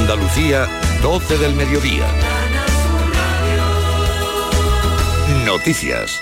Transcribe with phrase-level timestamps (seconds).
[0.00, 0.66] Andalucía,
[1.02, 2.06] 12 del mediodía.
[5.44, 6.18] Noticias.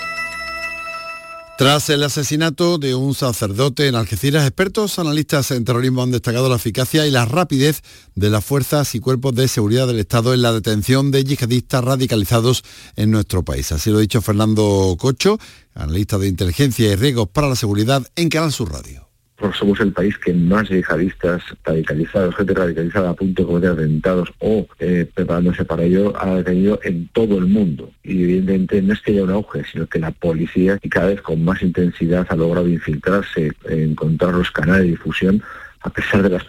[1.57, 6.57] Tras el asesinato de un sacerdote en Algeciras, expertos analistas en terrorismo han destacado la
[6.57, 7.81] eficacia y la rapidez
[8.15, 12.65] de las fuerzas y cuerpos de seguridad del Estado en la detención de yihadistas radicalizados
[12.97, 13.71] en nuestro país.
[13.71, 15.39] Así lo ha dicho Fernando Cocho,
[15.73, 19.08] analista de inteligencia y riesgos para la seguridad en Canal Sur Radio
[19.53, 25.09] somos el país que más yihadistas radicalizados, gente radicalizada a punto de atentados o eh,
[25.13, 27.91] preparándose para ello, ha detenido en todo el mundo.
[28.03, 31.21] Y evidentemente no es que haya un auge, sino que la policía, y cada vez
[31.21, 35.41] con más intensidad, ha logrado infiltrarse, encontrar los canales de difusión,
[35.81, 36.43] a pesar de las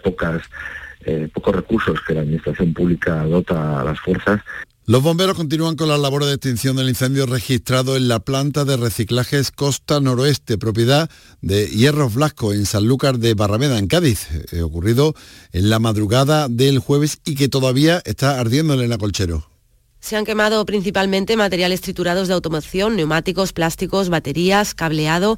[1.05, 4.41] eh, pocos recursos que la administración pública dota a las fuerzas
[4.85, 8.77] los bomberos continúan con las labores de extinción del incendio registrado en la planta de
[8.77, 11.09] reciclajes Costa Noroeste, propiedad
[11.41, 15.13] de Hierros Blasco en Sanlúcar de Barrameda, en Cádiz, eh, ocurrido
[15.51, 19.51] en la madrugada del jueves y que todavía está ardiendo en el acolchero.
[19.99, 25.37] Se han quemado principalmente materiales triturados de automoción, neumáticos, plásticos, baterías, cableado,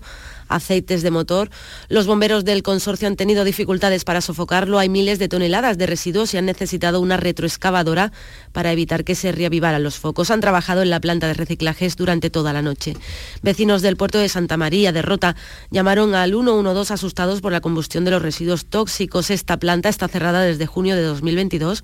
[0.55, 1.49] aceites de motor.
[1.89, 4.79] Los bomberos del consorcio han tenido dificultades para sofocarlo.
[4.79, 8.11] Hay miles de toneladas de residuos y han necesitado una retroexcavadora
[8.51, 10.31] para evitar que se reavivaran los focos.
[10.31, 12.95] Han trabajado en la planta de reciclajes durante toda la noche.
[13.41, 15.35] Vecinos del puerto de Santa María de Rota
[15.71, 19.29] llamaron al 112 asustados por la combustión de los residuos tóxicos.
[19.29, 21.83] Esta planta está cerrada desde junio de 2022.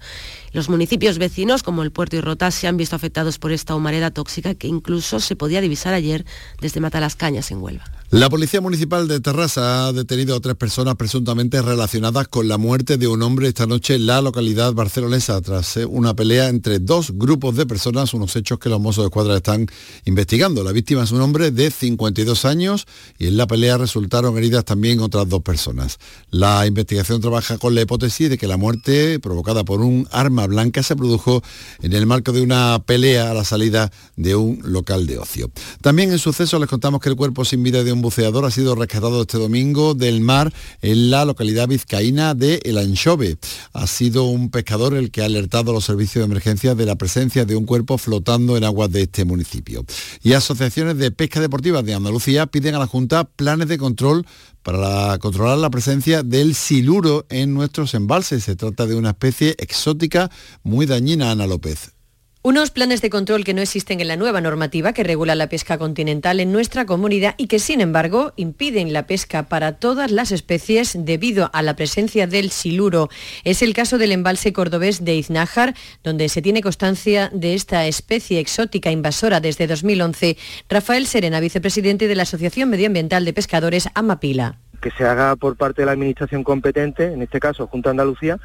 [0.52, 4.12] Los municipios vecinos, como el puerto y Rota, se han visto afectados por esta humareda
[4.12, 6.26] tóxica que incluso se podía divisar ayer
[6.62, 7.86] desde Matalascañas en Huelva.
[8.12, 12.98] La Policía Municipal de Terrassa ha detenido a tres personas presuntamente relacionadas con la muerte
[12.98, 17.12] de un hombre esta noche en la localidad barcelonesa tras eh, una pelea entre dos
[17.12, 19.68] grupos de personas, unos hechos que los mozos de escuadra están
[20.06, 20.64] investigando.
[20.64, 25.00] La víctima es un hombre de 52 años y en la pelea resultaron heridas también
[25.00, 25.98] otras dos personas.
[26.30, 30.84] La investigación trabaja con la hipótesis de que la muerte provocada por un arma blanca
[30.84, 31.42] se produjo
[31.82, 35.52] en el marco de una pelea a la salida de un local de ocio.
[35.82, 38.74] También en suceso les contamos que el cuerpo sin vida de un buceador ha sido
[38.74, 40.52] rescatado este domingo del mar
[40.82, 43.38] en la localidad vizcaína de El Anchove.
[43.74, 46.96] Ha sido un pescador el que ha alertado a los servicios de emergencia de la
[46.96, 49.86] presencia de un cuerpo flotando en aguas de este municipio.
[50.24, 54.26] Y asociaciones de pesca deportiva de Andalucía piden a la Junta planes de control
[54.64, 58.46] para controlar la presencia del siluro en nuestros embalses.
[58.46, 60.32] Se trata de una especie exótica
[60.64, 61.99] muy dañina, Ana López.
[62.42, 65.78] Unos planes de control que no existen en la nueva normativa que regula la pesca
[65.78, 70.96] continental en nuestra comunidad y que, sin embargo, impiden la pesca para todas las especies
[70.98, 73.10] debido a la presencia del siluro.
[73.44, 78.40] Es el caso del embalse cordobés de Iznájar, donde se tiene constancia de esta especie
[78.40, 80.38] exótica invasora desde 2011.
[80.70, 84.60] Rafael Serena, vicepresidente de la Asociación Medioambiental de Pescadores Amapila.
[84.80, 88.40] Que se haga por parte de la Administración competente, en este caso Junta Andalucía,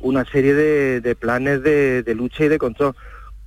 [0.00, 2.94] una serie de, planes de lucha y de control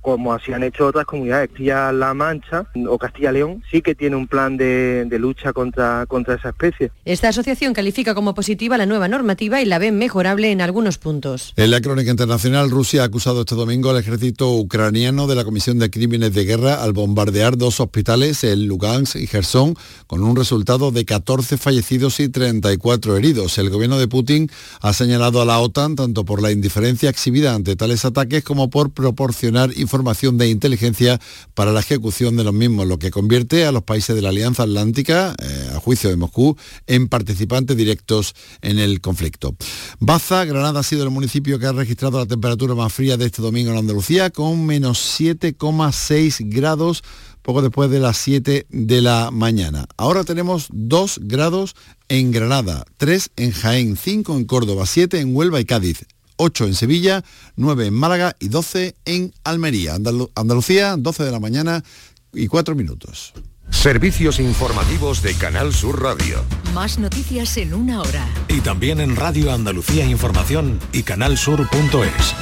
[0.02, 1.48] como así han hecho otras comunidades.
[1.48, 6.90] Castilla-La Mancha o Castilla-León sí que tiene un plan de, lucha contra, contra esa especie.
[7.04, 11.54] Esta asociación califica como positiva la nueva normativa y la ve mejorable en algunos puntos.
[11.56, 15.78] En la crónica internacional, Rusia ha acusado este domingo al ejército ucraniano de la Comisión
[15.78, 19.76] de Crímenes de Guerra al bombardear dos hospitales en Lugansk y Gerson,
[20.08, 23.56] con un resultado de 14 fallecidos y 34 heridos.
[23.58, 27.76] El gobierno de Putin ha señalado a la OTAN tanto por la indiferencia exhibida ante
[27.76, 31.20] tales ataques como por proporcionar información información de inteligencia
[31.52, 34.62] para la ejecución de los mismos, lo que convierte a los países de la Alianza
[34.62, 39.54] Atlántica, eh, a juicio de Moscú, en participantes directos en el conflicto.
[40.00, 43.42] Baza, Granada ha sido el municipio que ha registrado la temperatura más fría de este
[43.42, 47.02] domingo en Andalucía, con menos 7,6 grados
[47.42, 49.86] poco después de las 7 de la mañana.
[49.98, 51.74] Ahora tenemos 2 grados
[52.08, 56.06] en Granada, 3 en Jaén, 5 en Córdoba, 7 en Huelva y Cádiz.
[56.36, 57.24] 8 en Sevilla,
[57.56, 59.94] 9 en Málaga y 12 en Almería.
[60.34, 61.84] Andalucía, 12 de la mañana
[62.32, 63.32] y 4 minutos.
[63.70, 66.44] Servicios informativos de Canal Sur Radio.
[66.74, 68.28] Más noticias en una hora.
[68.48, 72.34] Y también en Radio Andalucía Información y canalsur.es.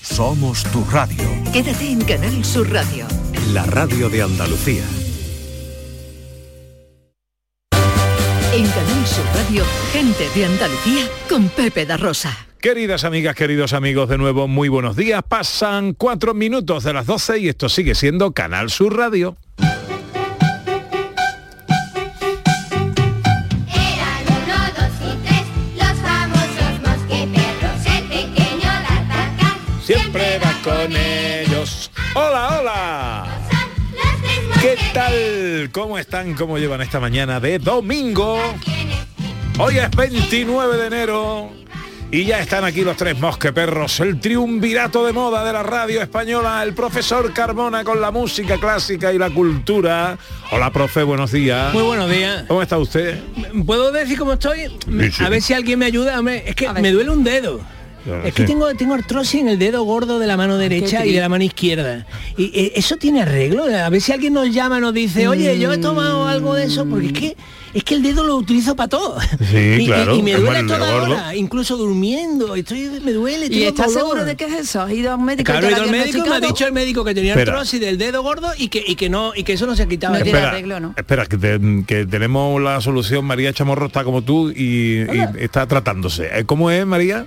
[0.00, 1.24] Somos tu radio.
[1.52, 3.06] Quédate en Canal Sur Radio.
[3.52, 4.84] La radio de Andalucía.
[8.52, 12.46] En Canal Sur Radio, gente de Andalucía con Pepe da Rosa.
[12.60, 15.20] Queridas amigas, queridos amigos, de nuevo muy buenos días.
[15.28, 19.36] Pasan cuatro minutos de las 12 y esto sigue siendo Canal Sur Radio.
[29.82, 31.90] Siempre va con ellos.
[32.14, 33.39] ¡Hola, hola!
[34.60, 35.70] ¿Qué tal?
[35.72, 36.34] ¿Cómo están?
[36.34, 38.38] ¿Cómo llevan esta mañana de domingo?
[39.58, 41.50] Hoy es 29 de enero
[42.10, 46.62] Y ya están aquí los tres mosqueperros, el triunvirato de moda de la radio española,
[46.62, 50.18] el profesor Carmona con la música clásica y la cultura.
[50.50, 51.72] Hola, profe, buenos días.
[51.72, 52.44] Muy buenos días.
[52.46, 53.18] ¿Cómo está usted?
[53.64, 54.68] ¿Puedo decir cómo estoy?
[54.68, 55.24] Sí, sí.
[55.24, 56.18] A ver si alguien me ayuda.
[56.18, 57.60] Hombre, es que me duele un dedo.
[58.04, 58.48] Claro, Es que sí.
[58.48, 61.44] tengo, tengo artrosis en el dedo gordo de la mano derecha y de la mano
[61.44, 62.06] izquierda.
[62.36, 63.64] Y eh, eso tiene arreglo.
[63.64, 66.86] A ver si alguien nos llama, nos dice, oye, yo he tomado algo de eso,
[66.86, 67.36] porque es que
[67.72, 69.20] es que el dedo lo utilizo para todo.
[69.20, 72.56] Sí, y, claro, y me duele toda hora, incluso durmiendo.
[72.56, 73.46] Estoy, me duele.
[73.48, 74.00] ¿Y estás dolor.
[74.08, 74.80] seguro de qué es eso?
[74.82, 75.52] ¿Has ido a un médico?
[75.52, 77.52] Claro, he ido al médico me ha dicho el médico que tenía Espera.
[77.52, 79.86] artrosis del dedo gordo y que, y que no y que eso no se ha
[79.86, 80.14] quitado.
[80.14, 80.94] No tiene Espera, arreglo, ¿no?
[80.96, 83.24] espera, que, te- que tenemos la solución.
[83.24, 86.28] María Chamorro está como tú y, y está tratándose.
[86.32, 87.26] Eh, ¿Cómo es, María?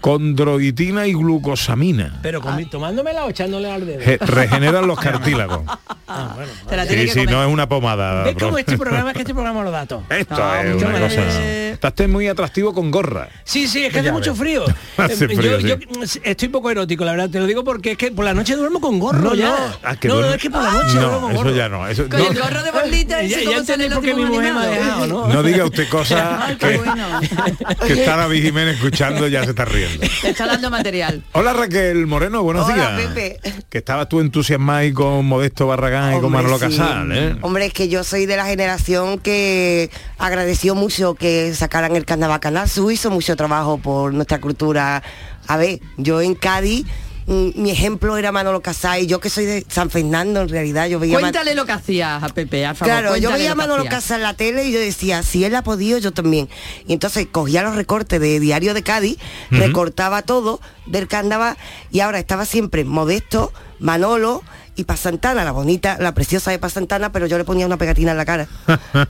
[0.00, 2.18] Condroitina y glucosamina.
[2.22, 4.00] Pero comi- tomándomela o echándole al dedo.
[4.00, 5.62] Je- regeneran los cartílagos.
[6.06, 6.50] Ah, bueno.
[6.70, 8.24] La Sí, sí, no es una pomada.
[8.24, 8.46] ¿Ves bro.
[8.48, 10.02] cómo este programa es que este programa lo da todo?
[10.10, 11.14] Esto Ah, es mucho una más.
[11.14, 11.44] cosa.
[11.44, 13.28] Está usted muy atractivo con gorra.
[13.44, 14.64] Sí, sí, es que hace mucho frío.
[14.96, 15.86] Hace Eh, frío, yo, sí.
[15.90, 18.56] yo estoy poco erótico, la verdad, te lo digo porque es que por la noche
[18.56, 19.48] duermo con gorro No, ya.
[19.50, 19.56] no.
[19.84, 21.56] Ah, que no, no, es que por la noche duermo No, con eso gorro.
[21.56, 21.86] ya no.
[21.88, 23.98] Eso, Con no, el gorro de bolita, Ya, ese ya como sale entendí en los
[23.98, 24.84] por qué mi dibujos mujer me ha animados.
[25.00, 25.34] dejado, ¿no?
[25.34, 30.06] no diga usted cosas que está David Jiménez escuchando ya se está riendo.
[30.22, 31.22] Te está dando material.
[31.32, 33.12] Hola Raquel Moreno, buenos Hola, días.
[33.12, 33.40] Pepe.
[33.68, 36.64] Que estabas tú entusiasmada y con Modesto Barragán y con Manolo sí.
[36.66, 37.36] Casal, ¿eh?
[37.42, 42.40] Hombre, es que yo soy de la generación que agradeció mucho que sacaran el carnaval
[42.40, 45.02] Canal Sur, hizo mucho trabajo por nuestra cultura.
[45.46, 46.86] A ver, yo en Cádiz,
[47.28, 50.98] mi ejemplo era Manolo Casal y yo que soy de San Fernando en realidad, yo
[50.98, 51.18] veía...
[51.18, 52.92] a Man- Cuéntale lo que hacías a Pepe, al favor.
[52.94, 53.84] Claro, yo veía a lo que Manolo.
[53.90, 56.48] Casal en la tele y yo decía, si él ha podido, yo también.
[56.86, 59.18] Y entonces cogía los recortes de Diario de Cádiz,
[59.50, 61.56] recortaba todo del carnaval
[61.90, 64.42] y ahora estaba siempre Modesto, Manolo
[64.78, 68.16] y Pasantana, la bonita, la preciosa de Pasantana, pero yo le ponía una pegatina en
[68.16, 68.46] la cara.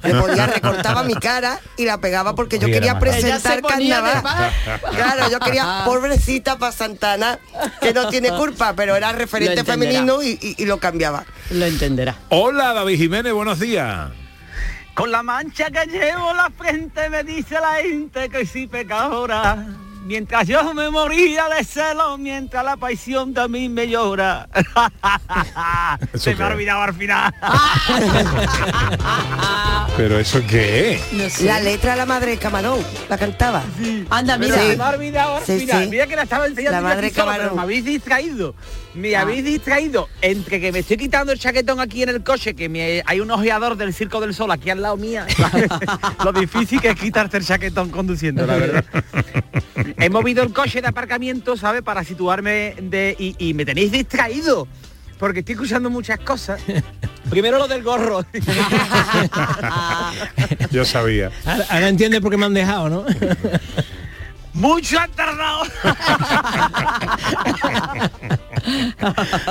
[0.02, 4.22] Le ponía, recortaba mi cara y la pegaba porque yo quería presentar carnaval.
[4.96, 7.38] Claro, yo quería, pobrecita Pasantana,
[7.82, 11.24] que no tiene culpa, pero era referente femenino y, y- y lo cambiaba.
[11.50, 12.16] Lo entenderá.
[12.30, 14.10] Hola David Jiménez, buenos días.
[14.94, 19.66] Con la mancha que llevo la frente me dice la gente que soy pecadora.
[20.08, 24.48] Mientras yo me moría de celo, mientras la pasión también me llora.
[26.14, 27.34] ¿Eso Se me ha olvidado al final.
[29.98, 31.12] ¿Pero eso qué es?
[31.12, 31.44] No sé.
[31.44, 32.78] La letra de la madre de Camarón,
[33.10, 33.62] la cantaba.
[34.08, 34.56] Anda, Mira.
[34.58, 34.68] Sí.
[34.68, 35.84] se me ha olvidado al Sí, final.
[35.84, 35.90] sí.
[35.90, 37.42] Mira que la estaba enseñando La madre solo, camarón.
[37.44, 38.54] pero me habéis distraído.
[38.94, 39.20] Me Ah.
[39.22, 43.02] habéis distraído entre que me estoy quitando el chaquetón aquí en el coche, que me-
[43.04, 45.26] hay un ojeador del Circo del Sol aquí al lado mía.
[46.24, 48.84] Lo difícil que es quitarte el chaquetón conduciendo, la verdad.
[49.98, 51.82] He movido el coche de aparcamiento, ¿sabes?
[51.82, 53.16] Para situarme de...
[53.18, 54.66] Y, y me tenéis distraído.
[55.18, 56.60] Porque estoy escuchando muchas cosas.
[57.30, 58.24] Primero lo del gorro.
[60.70, 61.30] Yo sabía.
[61.44, 63.04] Ahora, ahora entiendes por qué me han dejado, ¿no?
[64.54, 65.64] Mucho han tardado.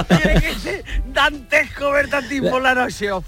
[0.07, 0.83] Tiene que ser
[1.13, 2.09] dantesco ver
[2.49, 3.11] por la noche.
[3.11, 3.23] Oh,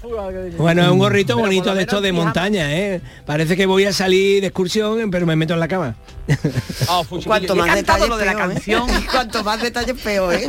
[0.58, 3.00] Bueno, es un gorrito Pero bonito de estos menos de montaña, ¿eh?
[3.26, 5.94] Parece que voy a salir de excursión, pero me meto en la cama.
[6.88, 8.54] Oh, fuchi, Cuanto más detalles lo de la peor, ¿eh?
[8.54, 8.88] canción.
[9.10, 10.48] Cuanto más detalles peor, ¿eh?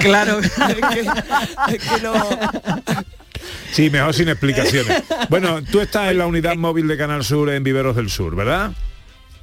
[0.00, 0.38] Claro.
[0.40, 2.14] Es que- es que no-
[3.72, 5.02] Sí, mejor sin explicaciones.
[5.28, 8.72] Bueno, tú estás en la unidad móvil de Canal Sur en Viveros del Sur, ¿verdad?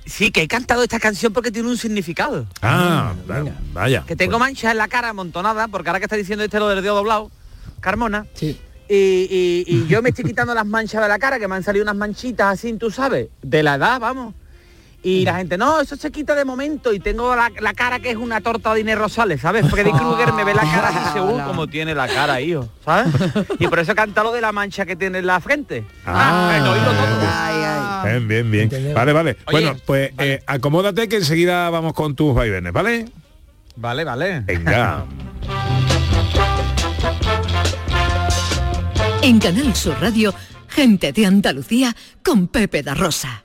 [0.05, 2.45] Sí, que he cantado esta canción porque tiene un significado.
[2.61, 4.03] Ah, va- vaya.
[4.05, 6.83] Que tengo manchas en la cara amontonadas, porque ahora que está diciendo este lo del
[6.83, 7.31] dedo doblado,
[7.79, 8.59] Carmona, Sí.
[8.87, 11.63] y, y- y yo me estoy quitando las manchas de la cara, que me han
[11.63, 14.35] salido unas manchitas así, tú sabes, de la edad, vamos.
[15.05, 18.09] Y la gente, no, eso se quita de momento y tengo la, la cara que
[18.09, 19.69] es una torta de Inés Rosales, ¿sabes?
[19.69, 23.13] Freddy Krueger me ve la cara así según como tiene la cara, hijo, ¿sabes?
[23.59, 25.85] Y por eso canta lo de la mancha que tiene en la frente.
[26.07, 26.73] Ah, todo.
[27.21, 28.09] Ay, ay.
[28.09, 28.93] Bien, bien, bien.
[28.95, 29.37] Vale, vale.
[29.45, 33.05] Oye, bueno, pues eh, acomódate que enseguida vamos con tus vaivenes, ¿vale?
[33.75, 34.39] Vale, vale.
[34.39, 35.05] Venga.
[39.21, 40.33] En Canal Sur Radio,
[40.67, 43.44] gente de Andalucía con Pepe da Rosa.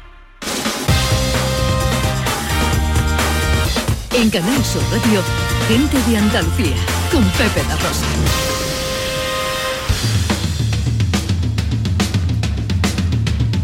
[4.13, 5.21] En Canal Sur Radio,
[5.69, 6.75] gente de Andalucía,
[7.11, 8.05] con Pepe La Rosa.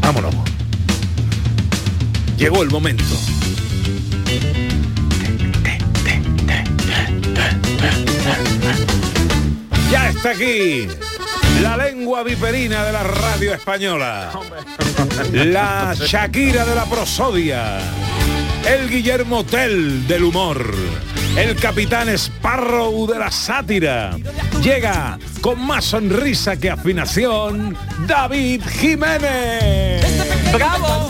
[0.01, 0.34] Vámonos.
[2.38, 3.04] Llegó el momento.
[9.92, 10.88] Ya está aquí
[11.62, 14.32] la lengua viperina de la radio española.
[15.34, 17.80] La Shakira de la prosodia.
[18.68, 20.76] El Guillermo Tell del humor.
[21.38, 24.18] El capitán Sparrow de la sátira.
[24.62, 30.04] Llega con más sonrisa que afinación David Jiménez.
[30.52, 31.10] ¡Bravo!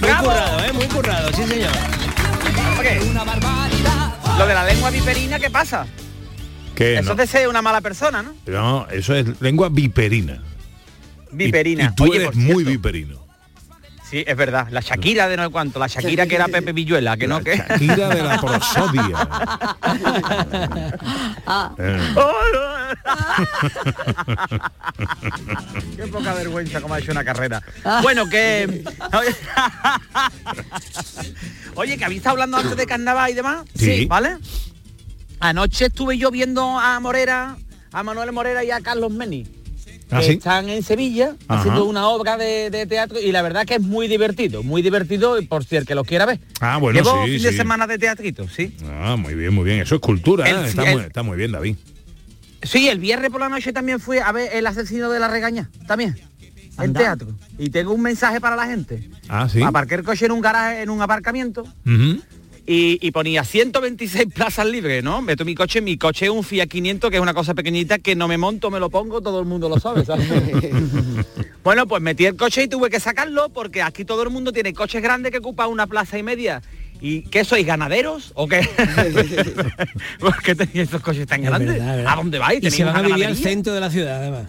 [0.00, 0.72] Muy currado, ¿eh?
[0.72, 1.70] Muy currado, sí señor.
[4.36, 5.86] Lo de la lengua viperina, ¿qué pasa?
[6.74, 8.34] Que Eso no, ser una mala persona, ¿no?
[8.46, 10.42] no, eso es lengua viperina.
[11.30, 11.84] Viperina.
[11.84, 13.27] Y tú Oye, eres muy viperino.
[14.10, 14.68] Sí, es verdad.
[14.70, 15.78] La Shakira de no sé cuánto.
[15.78, 17.56] La Shakira que era Pepe Villuela, que no, que...
[17.56, 19.28] Shakira de la prosodia.
[21.78, 22.14] Eh.
[25.96, 27.62] Qué poca vergüenza como ha hecho una carrera.
[28.02, 28.82] Bueno, que...
[31.74, 33.64] Oye, que habéis estado hablando antes de carnaval y demás.
[33.74, 34.06] Sí.
[34.06, 34.38] ¿Vale?
[35.40, 37.58] Anoche estuve yo viendo a Morera,
[37.92, 39.46] a Manuel Morera y a Carlos Meni.
[40.10, 40.32] ¿Ah, sí?
[40.32, 41.60] están en Sevilla Ajá.
[41.60, 45.38] haciendo una obra de, de teatro y la verdad que es muy divertido, muy divertido
[45.38, 46.40] y por si el que lo quiera ver.
[46.60, 48.74] Ah, bueno, Llevo sí, fin de semana de teatrito, sí.
[48.86, 49.80] Ah, muy bien, muy bien.
[49.80, 50.48] Eso es cultura.
[50.48, 50.68] El- ¿eh?
[50.68, 51.76] está, el- muy, está muy bien, David.
[52.62, 55.70] Sí, el viernes por la noche también fui a ver El asesino de la regaña,
[55.86, 56.16] también.
[56.80, 57.28] En teatro.
[57.58, 59.10] Y tengo un mensaje para la gente.
[59.28, 59.60] Ah, sí.
[59.62, 61.64] Aparqué el coche en un garaje, en un aparcamiento.
[62.70, 65.22] Y, y ponía 126 plazas libres, ¿no?
[65.22, 68.14] Meto mi coche, mi coche es un Fiat 500, que es una cosa pequeñita, que
[68.14, 70.28] no me monto, me lo pongo, todo el mundo lo sabe, ¿sabes?
[71.64, 74.74] bueno, pues metí el coche y tuve que sacarlo, porque aquí todo el mundo tiene
[74.74, 76.60] coches grandes que ocupan una plaza y media.
[77.00, 78.60] ¿Y qué sois, ganaderos o qué?
[80.20, 81.70] ¿Por qué tenéis esos coches tan Es grandes?
[81.74, 82.12] verdad, ¿verdad?
[82.12, 82.58] ¿A dónde vais?
[82.62, 84.46] Y se ¿Tenéis van a vivir al centro de la ciudad, además.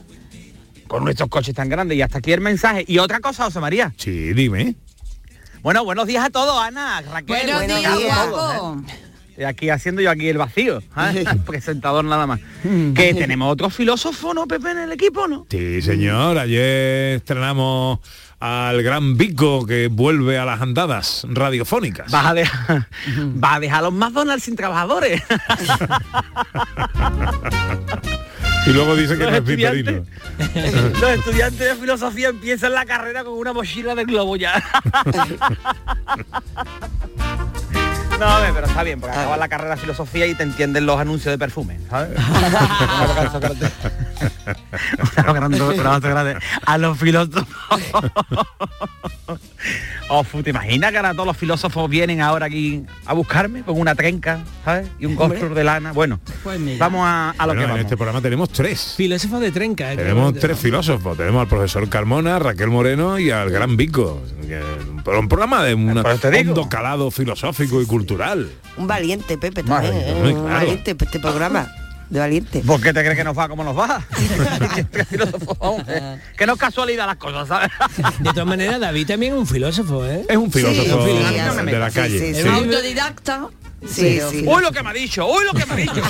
[0.88, 1.98] Con nuestros coches tan grandes.
[1.98, 2.84] Y hasta aquí el mensaje.
[2.88, 3.94] Y otra cosa, José María.
[3.98, 4.76] Sí, dime.
[5.62, 7.52] Bueno, buenos días a todos, Ana, Raquel.
[7.52, 8.82] Buenos días, todos, guapo.
[8.88, 9.10] ¿eh?
[9.40, 11.26] Y aquí haciendo yo aquí el vacío, ¿eh?
[11.46, 12.40] presentador nada más.
[12.64, 15.48] que tenemos otro filósofo, ¿no, Pepe, en el equipo, ¿no?
[15.50, 16.38] Sí, señor.
[16.38, 18.00] Ayer estrenamos
[18.40, 22.10] al gran Vico que vuelve a las andadas radiofónicas.
[22.10, 22.88] Vas a dejar,
[23.44, 25.22] va a dejar a los McDonald's sin trabajadores.
[28.70, 30.04] Y luego dice que Los no es estudiantes.
[30.38, 31.00] viperino.
[31.02, 34.64] Los estudiantes de filosofía empiezan la carrera con una mochila de globo ya.
[38.20, 41.00] No, hombre, pero está bien, porque acabas la carrera de filosofía y te entienden los
[41.00, 42.20] anuncios de perfume, ¿sabes?
[46.66, 47.46] a los filósofos.
[50.12, 53.80] Oh, fu, ¿te imaginas que ahora todos los filósofos vienen ahora aquí a buscarme con
[53.80, 54.88] una trenca, ¿sabes?
[55.00, 55.92] Y un gorro de lana.
[55.92, 56.20] Bueno,
[56.80, 57.80] vamos a, a lo Bueno, que en vamos.
[57.82, 58.96] este programa tenemos tres.
[58.98, 59.94] Filósofo de trenca.
[59.94, 59.98] ¿eh?
[59.98, 61.16] Tenemos tres filósofos.
[61.16, 64.24] Tenemos al profesor Carmona, Raquel Moreno y al gran Vico.
[64.48, 64.64] Que-
[65.16, 68.50] Un programa de un hondo calado filosófico y cultural.
[68.78, 69.94] Un valiente, Pepe, también.
[69.96, 70.14] ¿eh?
[70.24, 70.44] Un claro.
[70.48, 71.68] valiente este programa.
[72.10, 72.64] De valiente.
[72.66, 74.02] ¿Por qué te crees que nos va como nos va?
[76.38, 77.70] que no es casualidad las cosas, ¿sabes?
[78.20, 80.26] De todas maneras, David también es un filósofo, ¿eh?
[80.28, 82.34] Es un filósofo Sí, de la calle.
[82.34, 82.48] sí.
[82.48, 83.48] Autodidacta.
[83.88, 84.44] Sí, sí.
[84.46, 86.02] Uy, lo que me ha dicho, uy, lo que me ha dicho.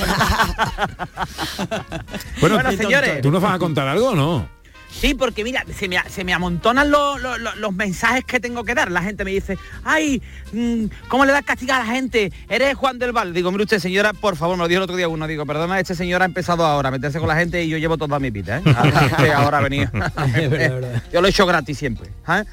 [2.42, 3.22] Bueno, Bueno, señores.
[3.22, 4.50] ¿tú nos vas a contar algo o no?
[4.92, 8.92] Sí, porque mira, se me, se me amontonan los, los- mensajes que tengo que dar.
[8.92, 12.34] La gente me dice, ay, mm, ¿cómo le das castigo a la gente?
[12.50, 13.34] Eres Juan del Val.
[13.34, 15.28] Digo, mire usted, señora, por favor, me lo dijo el otro día uno.
[15.28, 17.98] Digo, perdona, este señor ha empezado ahora a meterse con la gente y yo llevo
[17.98, 18.64] toda mi vida, ¿eh?
[18.76, 19.90] Ahora, ahora ha venido.
[21.14, 22.10] yo lo he hecho gratis siempre.
[22.28, 22.44] ¿eh?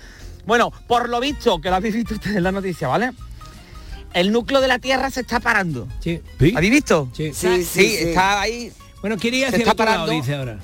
[0.44, 3.10] Bueno, por lo visto, que lo habéis visto ustedes en la noticia, ¿vale?
[4.12, 5.88] El núcleo de la Tierra se está parando.
[6.00, 6.20] Sí.
[6.54, 7.08] ¿Habéis visto?
[7.14, 7.32] Sí.
[7.34, 7.96] Sí, sí, sí.
[8.08, 8.72] está ahí.
[9.00, 10.12] Bueno, quiere ir Se el está otro lado, parando.
[10.22, 10.58] dice ahora.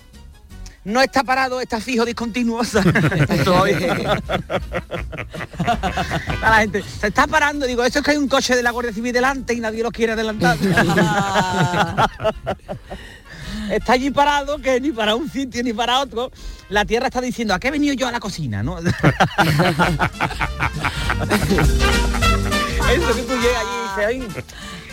[0.85, 2.61] No está parado, está fijo, discontinuo.
[2.61, 2.83] o sea,
[3.45, 4.21] todavía.
[6.43, 8.73] A la gente se está parando, digo, eso es que hay un coche de la
[8.73, 10.59] Guardia Civil delante y nadie lo quiere adelantar.
[13.71, 16.33] está allí parado, que ni para un sitio ni para otro.
[16.69, 18.63] La tierra está diciendo, ¿a qué he venido yo a la cocina?
[18.63, 18.79] ¿no?
[18.79, 18.87] Eso
[23.15, 24.29] que tú llegas allí y dices, "Ay",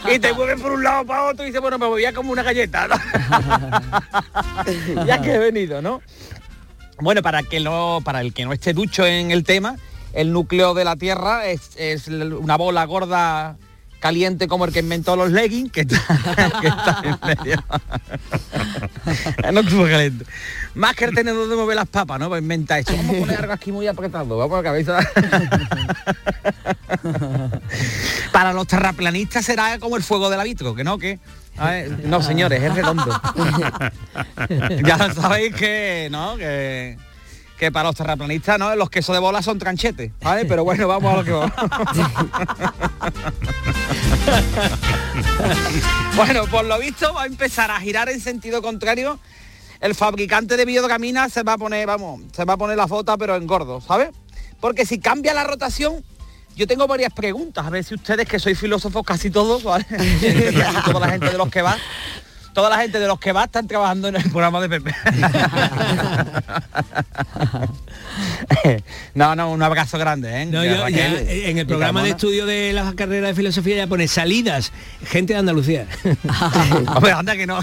[0.07, 2.31] y te mueves por un lado para otro y dices, bueno, me voy a como
[2.31, 2.87] una galleta.
[2.87, 2.95] ¿no?
[5.05, 6.01] ya que he venido, ¿no?
[6.99, 9.75] Bueno, para que no, para el que no esté ducho en el tema,
[10.13, 13.57] el núcleo de la Tierra es, es una bola gorda
[13.99, 15.97] caliente como el que inventó los leggings, que está,
[16.61, 17.63] que está en medio.
[19.53, 20.25] no como caliente.
[20.75, 22.29] Más que el tenedor de mover las papas, ¿no?
[22.29, 22.95] Pues inventa esto.
[22.95, 24.37] Vamos a poner algo aquí muy apretado.
[24.37, 24.99] Vamos a la cabeza.
[28.31, 31.19] Para los terraplanistas será como el fuego de la vitro, que no, que.
[32.05, 33.21] No, señores, es redondo.
[34.85, 36.37] ya sabéis que, ¿no?
[36.37, 36.97] Que,
[37.59, 38.73] que para los terraplanistas, ¿no?
[38.75, 40.45] Los quesos de bola son tranchetes, ¿vale?
[40.45, 41.51] Pero bueno, vamos a lo que vamos.
[46.15, 49.19] bueno, por lo visto va a empezar a girar en sentido contrario.
[49.81, 53.17] El fabricante de biodramina se va a poner, vamos, se va a poner la fota
[53.17, 54.11] pero en gordo, ¿sabes?
[54.61, 56.01] Porque si cambia la rotación,
[56.55, 59.85] yo tengo varias preguntas, a ver si ustedes que sois filósofos casi todos, ¿vale?
[60.85, 61.77] toda la gente de los que va,
[62.53, 64.95] toda la gente de los que va están trabajando en el programa de Pepe.
[69.15, 70.45] no, no, un abrazo grande, ¿eh?
[70.45, 74.07] No, yo ya, en el programa de estudio de la carrera de filosofía ya pone
[74.07, 74.71] salidas,
[75.05, 75.87] gente de Andalucía.
[76.95, 77.59] Hombre, anda que no.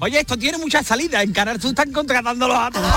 [0.00, 1.22] Oye, esto tiene muchas salidas.
[1.22, 2.92] En Canal Sur están contratándolos a todos.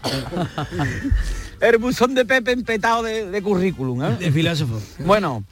[1.60, 4.16] el buzón de Pepe empetado de, de currículum, ¿eh?
[4.18, 4.80] De filósofo.
[5.00, 5.44] Bueno,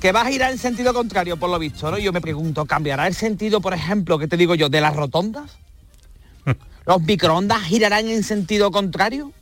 [0.00, 1.98] que va a girar en sentido contrario, por lo visto, ¿no?
[1.98, 5.50] Yo me pregunto, ¿cambiará el sentido, por ejemplo, que te digo yo, de las rotondas?
[6.86, 9.32] ¿Los microondas girarán en sentido contrario?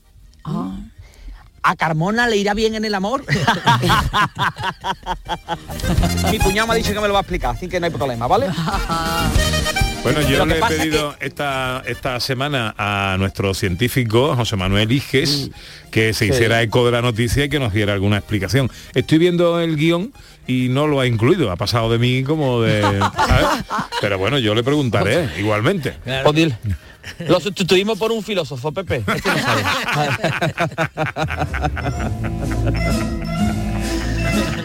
[1.64, 3.24] ¿A Carmona le irá bien en el amor?
[6.30, 7.92] Mi cuñado me ha dicho que me lo va a explicar, así que no hay
[7.92, 8.48] problema, ¿vale?
[10.02, 15.52] Bueno, yo le he pedido esta, esta semana a nuestro científico, José Manuel Iges,
[15.92, 16.32] que se Sí.
[16.32, 18.68] hiciera eco de la noticia y que nos diera alguna explicación.
[18.94, 20.12] Estoy viendo el guion
[20.46, 22.82] y no lo ha incluido, ha pasado de mí como de...
[23.16, 23.46] ¿sabes?
[24.00, 25.94] Pero bueno, yo le preguntaré igualmente.
[26.34, 26.56] Dile.
[27.26, 29.02] Lo sustituimos por un filósofo, Pepe.
[29.06, 29.62] Este no sabe.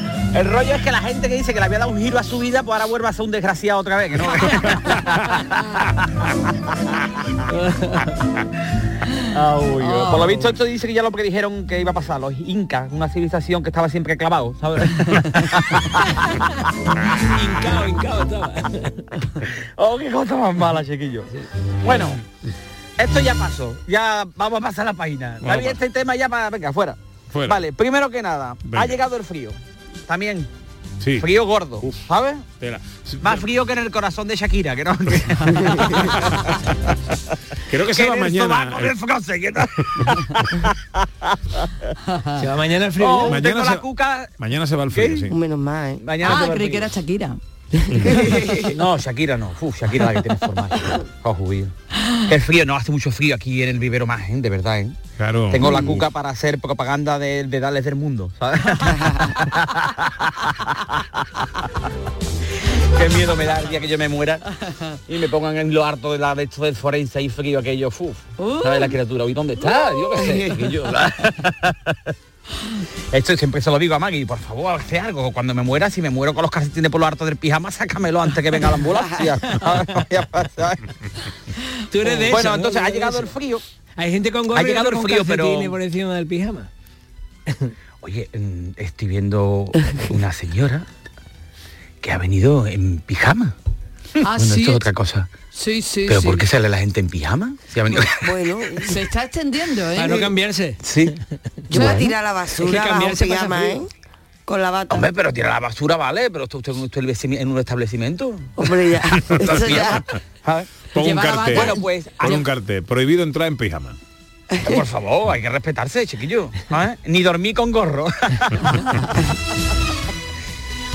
[0.38, 2.24] El rollo es que la gente que dice que le había dado un giro a
[2.24, 4.26] su vida, pues ahora vuelve a ser un desgraciado otra vez, que no.
[9.36, 9.60] Ah.
[10.10, 12.34] Por lo visto esto dice que ya lo que dijeron que iba a pasar, los
[12.40, 14.90] incas, una civilización que estaba siempre clavado, ¿sabes?
[17.44, 18.52] Hincao, hincao estaba.
[19.76, 21.24] oh, qué cosa más mala, chiquillo.
[21.86, 22.10] Bueno,
[22.98, 25.38] esto ya pasó, ya vamos a pasar la página.
[25.40, 26.96] Bien este tema ya para, venga, fuera.
[27.32, 27.48] Fuera.
[27.48, 28.82] Vale, primero que nada, Venga.
[28.82, 29.52] ha llegado el frío.
[30.08, 30.48] También,
[31.04, 31.20] Sí.
[31.20, 32.36] frío gordo, ¿sabes?
[33.22, 34.98] Más frío que en el corazón de Shakira, que no.
[34.98, 35.06] Que,
[37.72, 38.72] Creo que se va el mañana.
[38.80, 39.66] que no.
[42.40, 43.10] Se va mañana el frío.
[43.10, 43.30] Oh.
[43.30, 44.30] Mañana se- la cuca.
[44.38, 45.30] Mañana se va el frío, sí.
[45.30, 46.00] Menos mal, ¿eh?
[46.04, 47.36] Mañana Ah, el creí que era Shakira.
[48.76, 49.52] No, Shakira no.
[49.60, 50.70] Uf, Shakira la que tiene forma.
[51.24, 51.36] Oh.
[52.32, 54.36] El frío, no, hace mucho frío aquí en el vivero más, ¿eh?
[54.38, 54.90] de verdad, ¿eh?
[55.18, 55.50] Claro.
[55.52, 55.86] Tengo la Uf.
[55.86, 58.62] cuca para hacer propaganda de, de darles del mundo, ¿sabes?
[62.98, 64.40] Qué miedo me da el día que yo me muera
[65.08, 67.90] y me pongan en lo harto de la de esto del forense y frío aquello,
[67.90, 68.18] uf,
[68.64, 69.26] ¿sabes la criatura?
[69.26, 69.92] ¿Y dónde está?
[69.92, 70.84] Yo qué sé, chiquillo.
[73.12, 75.32] Esto siempre se lo digo a Maggie, por favor, hace algo.
[75.32, 78.22] Cuando me muera, si me muero con los calcetines por lo harto del pijama, sácamelo
[78.22, 79.38] antes que venga la ambulancia.
[81.92, 83.60] Tú eres de bueno, entonces ha llegado el frío.
[83.98, 86.70] Hay gente con gorro Ha y llegado el con frío, pero- por encima del pijama.
[88.02, 89.70] Oye, mm, estoy viendo
[90.10, 90.86] una señora
[92.02, 93.56] que ha venido en pijama.
[94.24, 94.62] Ah, bueno, sí.
[94.62, 95.30] esto es otra cosa.
[95.52, 96.28] Sí, sí, ¿Pero sí.
[96.28, 97.56] por qué sale la gente en pijama?
[97.74, 98.02] Si ha venido...
[98.28, 99.96] Bueno, Se está extendiendo, ¿eh?
[99.96, 100.78] Para no cambiarse.
[100.84, 101.14] Sí.
[101.70, 103.66] yo voy a tirar la Es que basura bajo un cambiarse pijama.
[103.68, 103.82] ¿eh?
[104.48, 104.96] Con la bata.
[104.96, 106.32] Hombre, pero tira la basura, ¿vale?
[106.32, 108.34] Pero usted, usted, usted en un establecimiento.
[108.56, 109.00] Hombre, ya.
[109.30, 110.02] Eso ya.
[110.46, 110.70] ¿sabes?
[110.94, 111.56] Pon un cartel.
[111.56, 112.82] Bueno, pues, Pon un cartel.
[112.82, 113.98] Prohibido entrar en pijama.
[114.74, 116.50] Por favor, hay que respetarse, chiquillo.
[116.70, 116.98] ¿sabes?
[117.06, 118.06] Ni dormir con gorro.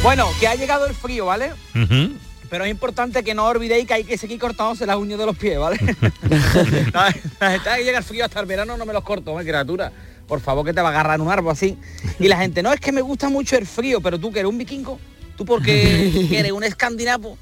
[0.03, 1.53] bueno, que ha llegado el frío, ¿vale?
[2.49, 5.37] Pero es importante que no olvidéis que hay que seguir cortándose las uñas de los
[5.37, 5.77] pies, ¿vale?
[5.77, 9.93] gente que llega el frío hasta el verano no me los corto, ¿eh, criatura
[10.27, 11.79] por favor que te va a agarrar en un árbol así.
[12.19, 14.51] Y la gente, no, es que me gusta mucho el frío, pero tú que eres
[14.51, 14.99] un vikingo,
[15.37, 17.37] tú porque eres un escandinavo.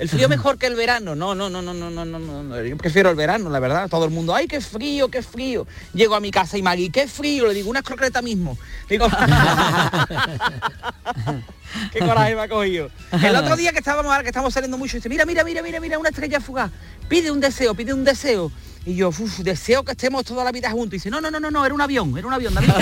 [0.00, 1.14] El frío mejor que el verano.
[1.14, 2.64] No, no, no, no, no, no, no, no.
[2.64, 3.86] Yo prefiero el verano, la verdad.
[3.90, 5.66] Todo el mundo, ay, qué frío, qué frío.
[5.92, 7.46] Llego a mi casa y Maggie, qué frío.
[7.46, 8.56] Le digo una croqueta mismo.
[8.88, 9.06] Digo,
[11.92, 12.90] qué coraje me ha cogido.
[13.12, 15.98] El otro día que estábamos, que estamos saliendo mucho, dice, mira, mira, mira, mira, mira,
[15.98, 16.70] una estrella fugaz.
[17.06, 18.50] Pide un deseo, pide un deseo.
[18.86, 20.94] Y yo, uff, deseo que estemos toda la vida juntos.
[20.94, 22.70] Y dice, no, no, no, no, no, era un avión, era un avión, David.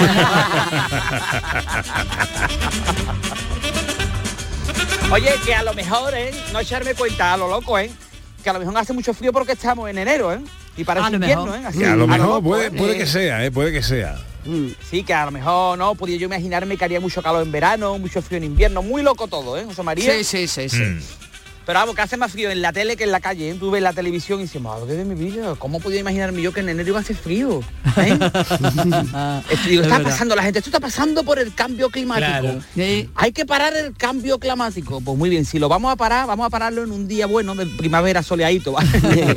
[5.11, 6.31] Oye, que a lo mejor, ¿eh?
[6.53, 7.91] No echarme cuenta, a lo loco, ¿eh?
[8.45, 10.41] Que a lo mejor hace mucho frío porque estamos en enero, ¿eh?
[10.77, 11.61] Y lo invierno, mejor.
[11.61, 11.67] ¿eh?
[11.67, 12.71] Así, Que a lo mejor loco, puede, ¿eh?
[12.71, 13.51] puede que sea, ¿eh?
[13.51, 14.17] puede que sea.
[14.89, 17.99] Sí, que a lo mejor no podía yo imaginarme que haría mucho calor en verano,
[17.99, 20.13] mucho frío en invierno, muy loco todo, ¿eh, José María?
[20.13, 20.83] Sí, sí, sí, sí.
[20.83, 21.01] Mm.
[21.69, 23.55] Pero vamos, que hace más frío en la tele que en la calle, ¿eh?
[23.61, 26.61] Tú ves la televisión y dices, madre de mi vida, ¿cómo podía imaginarme yo que
[26.61, 27.61] en enero iba a hacer frío?
[27.99, 28.19] ¿Eh?
[29.69, 32.27] Digo, Es está pasando, la gente, esto está pasando por el cambio climático.
[32.27, 32.63] Claro.
[32.75, 33.11] Sí.
[33.15, 35.03] Hay que parar el cambio climático.
[35.03, 37.55] Pues muy bien, si lo vamos a parar, vamos a pararlo en un día bueno
[37.55, 38.89] de primavera soleadito, ¿vale?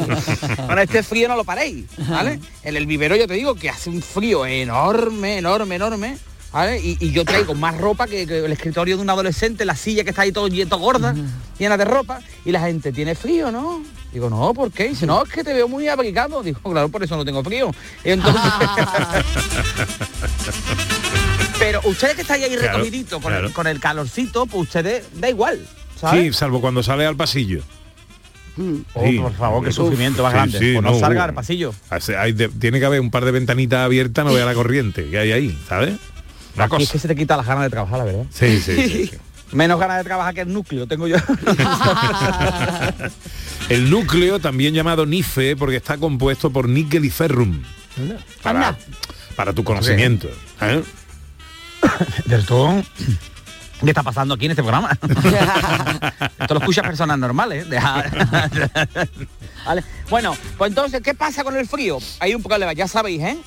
[0.68, 2.40] Con este frío no lo paréis, ¿vale?
[2.64, 6.18] En el vivero yo te digo que hace un frío enorme, enorme, enorme.
[6.52, 6.80] ¿Vale?
[6.80, 10.04] Y, y yo traigo más ropa que, que el escritorio de un adolescente, la silla
[10.04, 11.16] que está ahí todo, todo gorda,
[11.58, 13.84] llena de ropa, y la gente tiene frío, ¿no?
[14.14, 14.90] Digo, no, ¿por qué?
[14.90, 16.44] Dice, no, es que te veo muy abrigado.
[16.44, 17.72] Digo, claro, por eso no tengo frío.
[18.04, 18.42] Y entonces...
[21.60, 23.48] Pero ustedes que estáis ahí Claro, recogiditos con, claro.
[23.48, 25.60] el, con el calorcito, pues ustedes da igual,
[26.00, 26.34] ¿sabes?
[26.34, 27.62] Sí, salvo cuando sale al pasillo.
[28.94, 29.20] Oh, Sí.
[29.20, 30.60] por favor, qué Uf, sufrimiento más sí, grande.
[30.60, 31.24] sí, Pues no, no, salga uh.
[31.26, 31.74] al pasillo.
[31.90, 35.10] Hace- hay de- tiene que haber un par de ventanitas abiertas, no vea la corriente
[35.10, 35.94] que hay ahí, ¿sabes?
[36.56, 36.92] Una Aquí es cosa.
[36.94, 38.26] que se te quita las ganas de trabajar, la verdad.
[38.34, 39.12] Sí, sí, sí, sí.
[39.52, 41.18] Menos ganas de trabajar que el núcleo tengo yo.
[43.70, 47.62] El núcleo, también llamado NIFE, porque está compuesto por níquel y ferrum.
[48.42, 48.78] Para,
[49.36, 50.30] para tu conocimiento.
[50.62, 50.84] ¿eh?
[52.26, 52.82] Del todo.
[53.84, 54.92] ¿Qué está pasando aquí en este programa?
[56.40, 57.66] Esto lo escuchas personas normales.
[57.66, 57.70] ¿eh?
[57.70, 58.04] Deja-
[59.66, 59.84] Vale.
[60.10, 61.98] Bueno, pues entonces, ¿qué pasa con el frío?
[62.20, 63.38] Hay un problema, ya sabéis, ¿eh?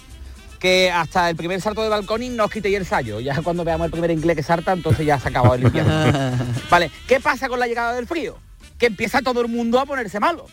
[0.64, 3.20] Que hasta el primer salto de balconín no os quitéis el sallo.
[3.20, 5.92] Ya cuando veamos el primer inglés que salta, entonces ya se ha acabado el invierno.
[6.70, 8.38] Vale, ¿qué pasa con la llegada del frío?
[8.78, 10.46] Que empieza todo el mundo a ponerse malo.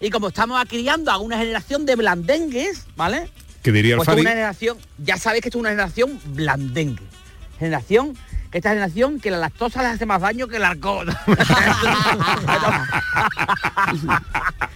[0.00, 3.28] Y como estamos criando a una generación de blandengues, ¿vale?
[3.62, 4.22] Que diría el Pues Fadi.
[4.22, 7.04] una generación, ya sabéis que esto es una generación blandengue.
[7.58, 8.16] Generación,
[8.54, 11.06] esta generación que la lactosa les hace más daño que el alcohol.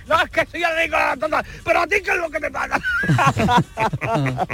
[0.09, 2.51] no, es que soy a la lactosa, pero a ti qué es lo que te
[2.51, 2.81] pasa.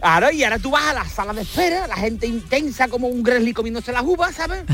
[0.00, 3.22] Claro, y ahora tú vas a la sala de espera, la gente intensa como un
[3.22, 4.64] Grizzly comiéndose las uvas, ¿sabes?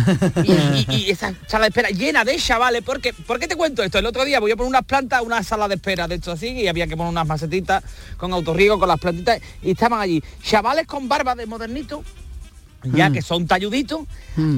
[0.45, 3.83] Y, y- y esa sala de espera llena de chavales, porque ¿por qué te cuento
[3.83, 3.99] esto?
[3.99, 6.49] El otro día voy a poner unas plantas, una sala de espera de esto así,
[6.49, 7.83] y había que poner unas macetitas
[8.17, 12.05] con autorriego, con las plantitas, y estaban allí chavales con barba de modernito,
[12.93, 14.01] ya que son talluditos,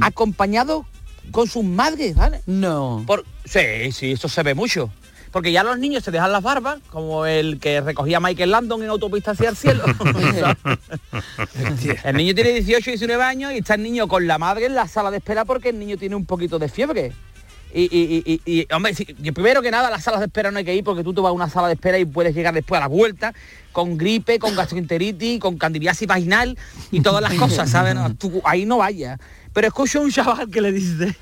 [0.01, 0.87] acompañados
[1.31, 2.41] con sus madres, ¿vale?
[2.47, 3.05] No.
[3.07, 4.91] Por, sí, sí, eso se ve mucho.
[5.33, 8.89] Porque ya los niños se dejan las barbas, como el que recogía Michael Landon en
[8.89, 9.85] autopista hacia el cielo.
[12.05, 14.89] el niño tiene 18, 19 años y está el niño con la madre en la
[14.89, 17.12] sala de espera porque el niño tiene un poquito de fiebre.
[17.79, 20.75] Y, y- y- hombre, y primero que nada, las salas de espera no hay que
[20.75, 22.81] ir porque tú te vas a una sala de espera y puedes llegar después a
[22.81, 23.35] la vuelta
[23.73, 26.57] con gripe, con gastroenteritis, con candidiasis vaginal
[26.91, 27.95] y todas las cosas, ¿sabes?
[28.19, 29.19] Tú ahí no vayas.
[29.53, 31.15] Pero escucho a un chaval que le dice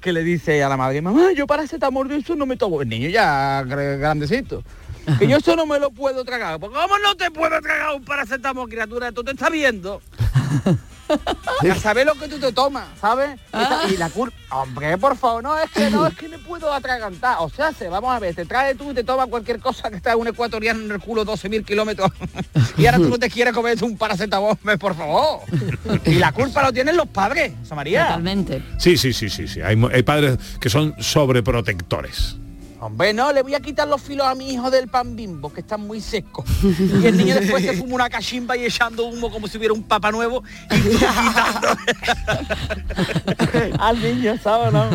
[0.00, 2.80] que le dice a la madre, mamá, yo paracetamol de eso no me tomo.
[2.80, 4.62] El niño ya gr- grandecito.
[5.18, 6.60] Que yo eso no me lo puedo tragar.
[6.60, 9.10] ¿Cómo no te puedo tragar un paracetamol, criatura?
[9.10, 10.02] Tú te estás viendo.
[11.62, 13.38] Ya sabes lo que tú te tomas, ¿sabes?
[13.90, 17.36] Y la culpa, hombre, por favor, no, es que no, es que me puedo atragantar.
[17.40, 19.96] O sea, se, vamos a ver, te trae tú y te toma cualquier cosa que
[19.96, 22.10] está un ecuatoriano en el culo 12.000 kilómetros.
[22.76, 25.40] y ahora tú no te quieres comer un paracetamol, por favor.
[26.04, 28.06] Y la culpa lo tienen los padres, José María.
[28.06, 28.62] Totalmente.
[28.78, 29.60] Sí, sí, sí, sí, sí.
[29.60, 32.36] Hay, hay padres que son sobreprotectores.
[32.80, 35.62] Hombre, no, le voy a quitar los filos a mi hijo del pan bimbo, que
[35.62, 36.44] están muy secos.
[36.62, 39.82] Y el niño después se fuma una cachimba y echando humo como si hubiera un
[39.82, 41.68] papa nuevo y quitando
[43.80, 44.72] al niño, ¿sabes?
[44.72, 44.88] No?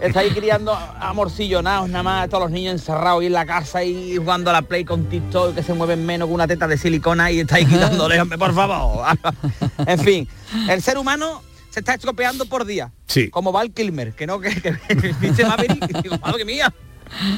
[0.00, 4.16] Está ahí criando amorcillonados nada más, todos los niños encerrados ahí en la casa y
[4.16, 7.30] jugando a la play con TikTok que se mueven menos que una teta de silicona
[7.30, 9.06] y está ahí quitándole, hombre, por favor.
[9.86, 10.28] en fin,
[10.68, 12.90] el ser humano se está estropeando por día.
[13.06, 13.30] Sí.
[13.30, 14.76] Como Val Kilmer, que no, que, que
[15.20, 16.74] dice Maverick, y digo, madre mía.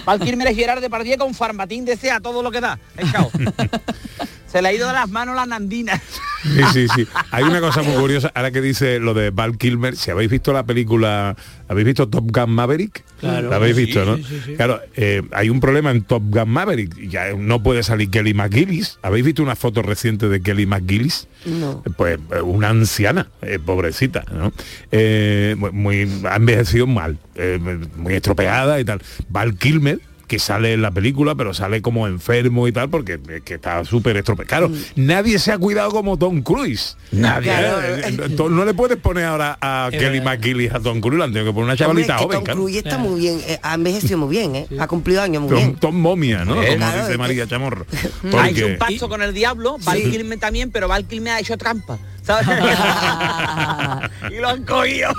[0.05, 2.79] Val Kilmer es Gerard de Pardier con farmatín de a todo lo que da.
[4.51, 6.01] Se le ha ido de las manos la nandina.
[6.43, 7.07] Sí, sí, sí.
[7.31, 10.53] Hay una cosa muy curiosa, ahora que dice lo de Val Kilmer, si habéis visto
[10.53, 11.37] la película,
[11.69, 13.05] ¿habéis visto Top Gun Maverick?
[13.21, 13.51] Claro.
[13.51, 14.17] La habéis Sí, visto, ¿no?
[14.17, 14.55] sí, sí, sí.
[14.55, 18.99] Claro, eh, hay un problema en Top Gun Maverick, ya no puede salir Kelly McGillis.
[19.03, 21.29] ¿Habéis visto una foto reciente de Kelly McGillis?
[21.45, 21.83] No.
[21.97, 24.53] Pues eh, una anciana, eh, pobrecita, ¿no?
[24.91, 27.59] Eh, mu- muy, ha envejecido mal, eh,
[27.97, 29.03] muy estropeada y tal.
[29.29, 30.01] Val Kilmer,
[30.31, 33.85] que sale en la película, pero sale como enfermo y tal, porque eh, que está
[33.85, 34.49] súper estropeado.
[34.69, 36.97] Claro, nadie se ha cuidado como Tom Cruise.
[37.11, 37.51] Nadie.
[37.51, 37.81] Claro.
[37.83, 41.25] eh, eh, to- no le puedes poner ahora a Kelly McGillis a Tom Cruise, le
[41.25, 42.61] han tenido que poner una Hombre, chavalita es que joven, Tom claro.
[42.61, 44.67] Cruise está muy bien, eh, ha envejecido muy bien, ¿eh?
[44.79, 45.75] Ha cumplido años muy Tom, bien.
[45.81, 46.63] Tom Momia, ¿no?
[46.63, 47.87] Eh, Como claro, dice es María Chamorro.
[48.39, 51.59] Ha hecho un pacto con el diablo, Val Kilmer también, pero Val Kilmer ha hecho
[51.59, 51.99] trampa.
[52.23, 52.47] ¿Sabes?
[54.31, 55.11] y lo han cogido.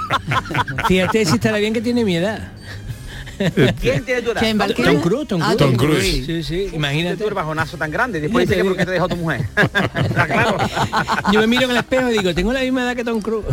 [0.87, 2.53] Fíjate si estará bien que tiene mi edad.
[3.79, 4.41] ¿Quién tiene tu edad?
[4.75, 5.57] Tom Cruise, Tom Ah, Cruise.
[5.57, 6.25] Tom Cruise.
[6.25, 7.23] Sí, sí, imagínate.
[7.23, 8.19] Tú bajonazo tan grande.
[8.21, 9.41] Después dice que porque te dejó tu mujer.
[9.55, 10.57] Está claro.
[11.31, 13.45] Yo me miro en el espejo y digo, tengo la misma edad que Tom Cruise.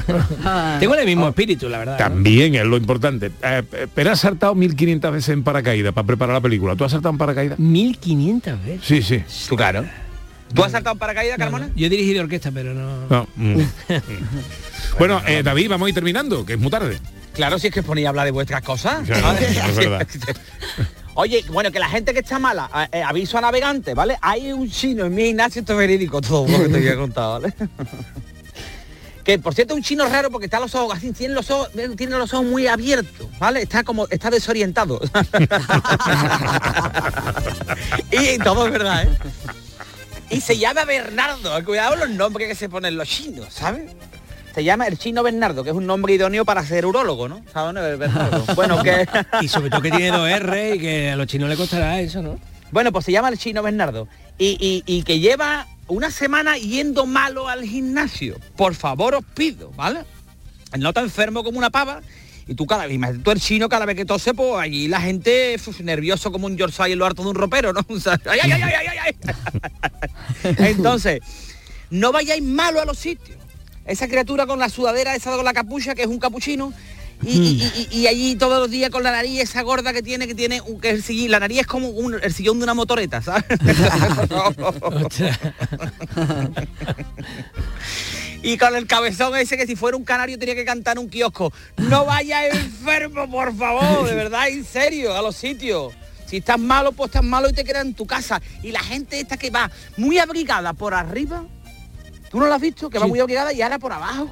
[0.80, 1.92] tengo el mismo espíritu, la verdad.
[1.98, 2.04] ¿no?
[2.04, 3.26] También es lo importante.
[3.42, 6.76] Eh, eh, pero has saltado 1500 veces en paracaídas para preparar la película.
[6.76, 7.58] ¿Tú has saltado en paracaídas?
[7.58, 8.80] 1500 veces.
[8.86, 9.22] Sí, sí.
[9.48, 9.84] Tú claro.
[10.54, 11.70] ¿Tú has saltado en paracaídas, Carmona?
[11.76, 13.06] Yo he dirigido orquesta, pero no.
[13.10, 13.28] No,
[14.98, 16.98] bueno, eh, David, vamos a ir terminando, que es muy tarde.
[17.38, 18.98] Claro, si es que ponía a hablar de vuestras cosas.
[19.06, 20.04] Claro, es verdad.
[21.14, 24.18] Oye, bueno, que la gente que está mala, eh, aviso a navegantes, ¿vale?
[24.20, 26.96] Hay un chino en mi gimnasio, esto es verídico todo lo que te voy a
[26.96, 27.54] contar, ¿vale?
[29.24, 32.18] que por cierto un chino raro porque está los ojos así, tiene los ojos, tiene
[32.18, 33.62] los ojos muy abiertos, ¿vale?
[33.62, 35.00] Está como, está desorientado.
[38.10, 39.18] y todo es verdad, ¿eh?
[40.30, 43.92] Y se llama Bernardo, cuidado los nombres que se ponen los chinos, ¿sabes?
[44.58, 47.42] Se llama el chino Bernardo, que es un nombre idóneo para ser urólogo, ¿no?
[47.52, 47.74] ¿Sabes?
[47.74, 47.80] no?
[47.96, 48.44] Bernardo.
[48.56, 49.06] Bueno, que...
[49.40, 52.22] Y sobre todo que tiene dos R y que a los chinos le costará eso,
[52.22, 52.40] ¿no?
[52.72, 54.08] Bueno, pues se llama el chino Bernardo.
[54.36, 58.36] Y, y- y que lleva una semana yendo malo al gimnasio.
[58.56, 60.00] Por favor, os pido, ¿vale?
[60.76, 62.00] No está enfermo como una pava.
[62.48, 65.54] Y tú cada vez, tú el chino cada vez que tose, pues allí la gente
[65.64, 67.86] uf, nervioso como un Yorkshire en lo harto de un ropero, ¿no?
[68.28, 69.14] ¡ay, ay, ay, ay, ay,
[70.42, 70.54] ay!
[70.58, 71.20] Entonces,
[71.90, 73.38] no vayáis malo a los sitios.
[73.88, 76.72] Esa criatura con la sudadera, esa con la capucha, que es un capuchino,
[77.24, 80.28] y, y- y- y allí todos los días con la nariz esa gorda que tiene,
[80.28, 82.74] que tiene un, que el sillín- la nariz es como un- el sillón de una
[82.74, 83.42] motoreta, ¿sabes?
[88.42, 91.08] y con el cabezón ese que si fuera un canario tenía que cantar en un
[91.08, 91.52] kiosco.
[91.76, 95.92] No vaya enfermo, por favor, de verdad, en serio, a los sitios.
[96.26, 98.40] Si estás malo, pues estás malo y te quedas en tu casa.
[98.62, 101.44] Y la gente esta que va muy abrigada por arriba,
[102.30, 102.88] ¿tú no lo has visto?
[102.90, 104.30] Que va muy abrigada y ahora por abajo.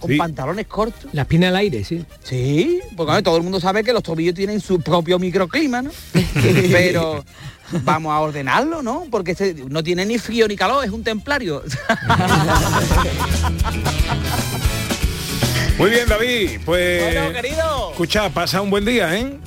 [0.00, 0.18] Con Sí.
[0.18, 1.08] pantalones cortos.
[1.14, 2.04] Las piernas al aire, sí.
[2.22, 5.80] Sí, porque a ver, todo el mundo sabe que los tobillos tienen su propio microclima,
[5.80, 5.90] ¿no?
[6.70, 7.24] Pero
[7.82, 9.06] vamos a ordenarlo, ¿no?
[9.10, 11.62] Porque este no tiene ni frío ni calor, es un templario.
[15.78, 16.60] Muy bien, David.
[16.64, 17.02] Pues.
[17.14, 17.90] Bueno, querido.
[17.90, 19.38] Escucha, pasa un buen día, ¿eh?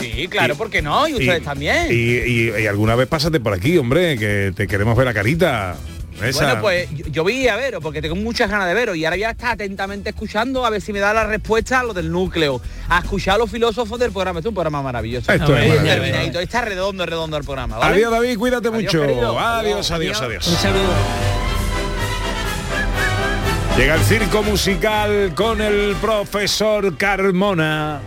[0.00, 1.06] Sí, claro, ¿por qué no?
[1.08, 1.86] Y ustedes también.
[1.90, 5.76] Y, y- y alguna vez pásate por aquí, hombre, que te queremos ver la carita.
[6.22, 6.44] Esa.
[6.44, 9.16] Bueno, pues yo, yo vi a Vero, porque tengo muchas ganas de Vero, y ahora
[9.16, 12.60] ya está atentamente escuchando a ver si me da la respuesta a lo del núcleo,
[12.88, 14.38] a escuchar a los filósofos del programa.
[14.38, 15.32] Esto es un programa maravilloso.
[15.32, 16.40] Esto es maravilloso.
[16.40, 17.78] Está redondo, redondo el programa.
[17.78, 17.94] ¿vale?
[17.94, 19.00] Adiós, David, cuídate Adiós, mucho.
[19.00, 19.38] querido.
[19.38, 20.46] Adiós, adiós, adiós.
[20.46, 20.92] Un saludo.
[23.76, 28.00] Llega el circo musical con el profesor Carmona.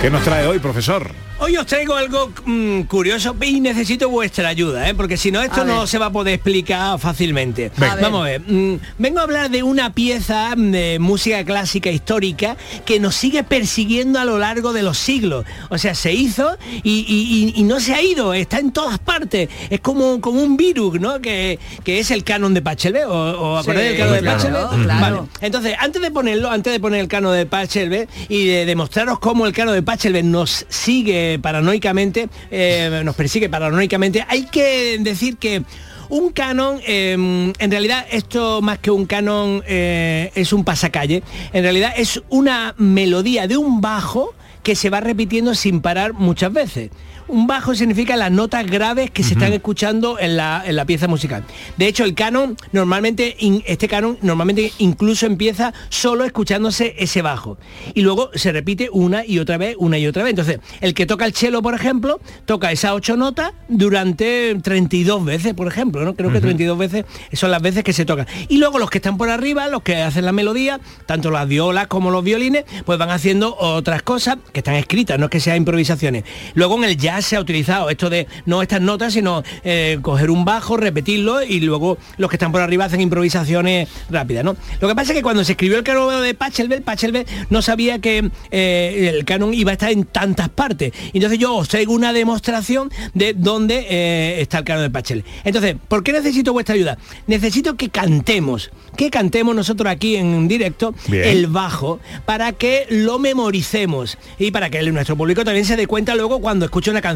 [0.00, 1.10] ¿Qué nos trae hoy, profesor?
[1.42, 4.94] Hoy os traigo algo mm, curioso y necesito vuestra ayuda, ¿eh?
[4.94, 5.88] porque si no esto A no ver.
[5.88, 7.72] se va a poder explicar fácilmente.
[7.78, 7.92] Ver.
[8.00, 13.00] Vamos a ver, mm, vengo a hablar de una pieza de música clásica histórica que
[13.00, 15.46] nos sigue persiguiendo a lo largo de los siglos.
[15.70, 18.98] O sea, se hizo y, y- y- y no se ha ido, está en todas
[18.98, 19.48] partes.
[19.70, 21.20] Es como, como un virus, ¿no?
[21.22, 23.04] Que, que es el canon de Pachelbel.
[23.04, 24.84] ¿O, o acordáis Sí, del canon de claro, Pachelbel?
[24.84, 25.16] claro.
[25.16, 25.28] Vale.
[25.40, 29.46] Entonces, antes de ponerlo, antes de poner el canon de Pachelbel y de demostraros cómo
[29.46, 35.62] el canon de Pachelbel nos sigue paranoicamente, eh, nos persigue paranoicamente, hay que decir que
[36.08, 41.62] un canon, eh, en realidad esto más que un canon eh, es un pasacalle, en
[41.62, 46.90] realidad es una melodía de un bajo que se va repitiendo sin parar muchas veces.
[47.30, 51.06] Un bajo significa las notas graves que se están escuchando en la, en la pieza
[51.06, 51.44] musical.
[51.76, 57.56] De hecho, el canon normalmente, in- este canon normalmente incluso empieza solo escuchándose ese bajo.
[57.94, 60.30] Y luego se repite una y otra vez, una y otra vez.
[60.30, 65.54] Entonces, el que toca el cello, por ejemplo, toca esas ocho notas durante 32 veces,
[65.54, 66.14] por ejemplo, ¿no?
[66.14, 68.26] Creo que 32 veces son las veces que se tocan.
[68.48, 71.86] Y luego los que están por arriba, los que hacen la melodía, tanto las violas
[71.86, 75.56] como los violines, pues van haciendo otras cosas que están escritas, no es que sean
[75.58, 76.24] improvisaciones.
[76.54, 80.30] Luego en el jazz se ha utilizado esto de no estas notas, sino eh, coger
[80.30, 84.56] un bajo, repetirlo y luego los que están por arriba hacen improvisaciones rápidas, ¿no?
[84.80, 87.98] Lo que pasa es que cuando se escribió el canon de Pachelbel, Pachelbel no sabía
[87.98, 90.92] que eh, el canon iba a estar en tantas partes.
[91.12, 95.24] Entonces yo os traigo una demostración de dónde eh, está el canon de Pachelbel.
[95.44, 96.98] Entonces, ¿por qué necesito vuestra ayuda?
[97.26, 101.24] Necesito que cantemos, que cantemos nosotros aquí en directo Bien.
[101.24, 106.14] el bajo para que lo memoricemos y para que nuestro público también se dé cuenta
[106.14, 107.09] luego cuando escuche una canción.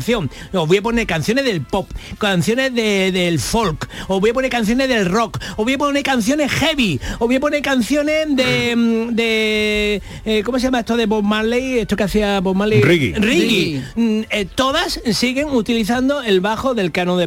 [0.52, 4.50] Os voy a poner canciones del pop, canciones de- del folk, os voy a poner
[4.50, 8.74] canciones del rock, os voy a poner canciones heavy, os voy a poner canciones de,
[8.76, 11.78] mm, de eh, ¿cómo se llama esto de Bob Marley?
[11.80, 12.80] Esto que hacía Bob Marley.
[12.82, 13.14] Reggae.
[13.18, 13.82] Reggae.
[13.96, 17.24] Mm, eh, todas siguen utilizando el bajo del canon de.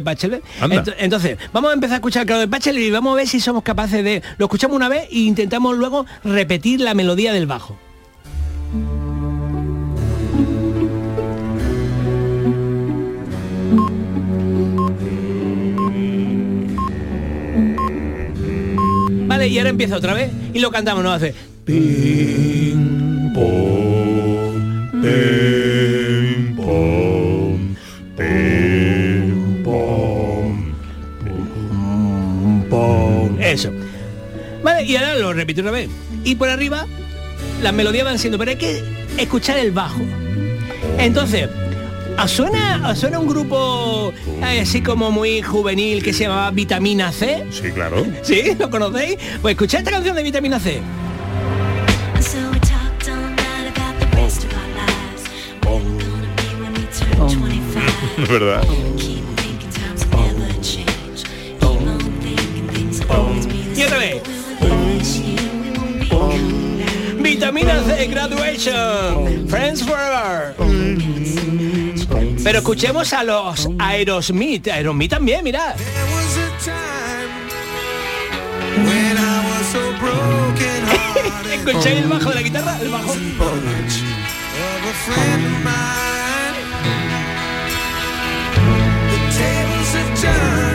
[0.60, 0.82] Anda.
[0.84, 3.28] Ento- entonces, vamos a empezar a escuchar el canon de Pachelbel y vamos a ver
[3.28, 4.22] si somos capaces de...
[4.38, 7.78] Lo escuchamos una vez e intentamos luego repetir la melodía del bajo.
[19.28, 21.12] Vale, y ahora empieza otra vez y lo cantamos, ¿no?
[21.12, 21.34] Hace...
[21.66, 21.74] Pom,
[28.16, 29.50] pim,
[32.70, 33.38] pom.
[33.38, 33.70] Eso.
[34.62, 35.90] Vale, y ahora lo repito otra vez.
[36.24, 36.86] Y por arriba
[37.62, 38.82] las melodías van siendo, pero hay que
[39.18, 40.00] escuchar el bajo.
[40.98, 41.50] Entonces,
[42.22, 47.12] ¿os suena, os suena un grupo eh, así como muy juvenil que se llamaba Vitamina
[47.12, 47.44] C?
[47.50, 48.04] Sí, claro.
[48.22, 48.54] ¿Sí?
[48.58, 49.16] ¿Lo conocéis?
[49.42, 50.80] Pues escuchad esta canción de Vitamina C.
[58.18, 58.62] Es verdad.
[63.76, 64.22] Y otra vez.
[67.20, 69.48] Vitamina C Graduation.
[69.48, 70.54] Friends Forever.
[72.48, 74.68] Pero escuchemos a los Aerosmith.
[74.68, 75.76] Aerosmith también, mira.
[81.52, 82.78] ¿Escucháis el bajo de la guitarra?
[82.80, 83.14] El bajo.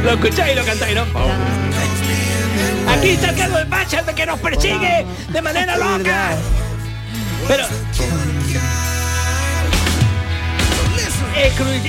[0.04, 1.06] Lo escucháis y lo cantáis, ¿no?
[2.88, 6.38] Aquí está el cargo de Bachar de que nos persigue de manera loca.
[7.48, 7.66] Pero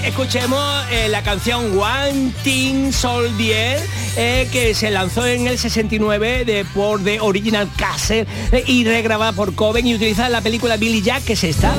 [0.04, 3.80] escuchemos eh, la canción One Thing Soldier
[4.16, 9.32] eh, que se lanzó en el 69 de, por The Original Cassette eh, y regrabada
[9.32, 11.72] por Coven y utilizada en la película Billy Jack que es esta.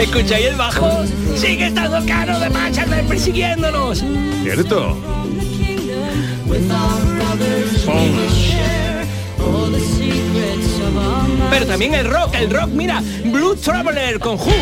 [0.00, 1.04] ¿Escucháis el bajo?
[1.36, 4.02] Sigue estando caro de Bachar persiguiéndonos.
[4.42, 4.96] ¿Cierto?
[11.54, 14.52] Pero también el rock, el rock, mira, Blue Traveler con Hook.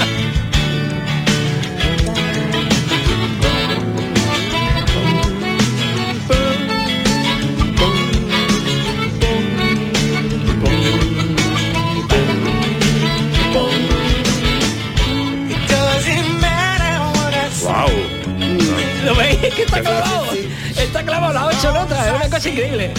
[19.60, 20.26] que está clavado.
[20.76, 22.92] Está clavado las ocho notas, es una cosa increíble.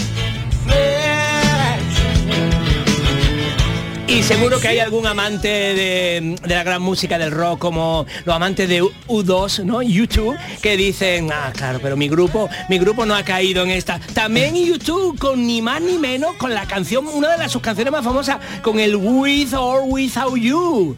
[4.06, 8.36] Y seguro que hay algún amante de, de la gran música del rock, como los
[8.36, 9.80] amantes de U2, ¿no?
[9.80, 13.98] YouTube, que dicen, ah, claro, pero mi grupo, mi grupo no ha caído en esta.
[14.12, 17.90] También YouTube, con ni más ni menos, con la canción, una de las sus canciones
[17.90, 20.96] más famosas, con el With or Without You.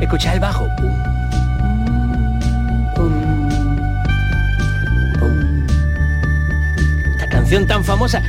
[0.00, 0.66] Escucha el bajo.
[7.68, 8.22] Tan famosa.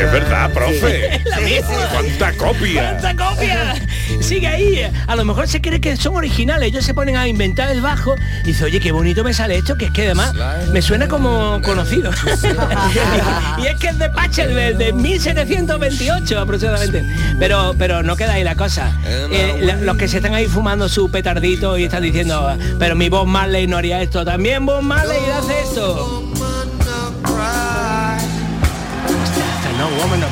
[0.00, 1.14] Es verdad, profe.
[1.16, 1.88] Es la misma.
[1.92, 2.96] ¿Cuánta copia?
[3.00, 3.74] ¡Cuánta copia!
[4.20, 4.90] Sigue ahí.
[5.06, 6.68] A lo mejor se cree que son originales.
[6.68, 8.14] Ellos se ponen a inventar el bajo.
[8.44, 10.34] Y dice, oye, qué bonito me sale esto, que es que además
[10.72, 12.10] me suena como conocido.
[13.62, 17.04] y es que es de Pachelbel, de 1728 aproximadamente.
[17.38, 18.96] Pero, pero no queda ahí la cosa.
[19.06, 23.08] Eh, la- los que se están ahí fumando su petardito y están diciendo, pero mi
[23.08, 24.24] Bob Marley no haría esto.
[24.24, 26.27] También Bob Marley hace esto.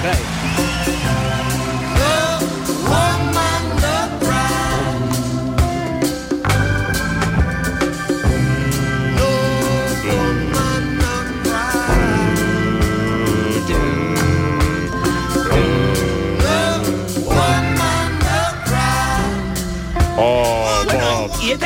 [0.07, 0.76] No,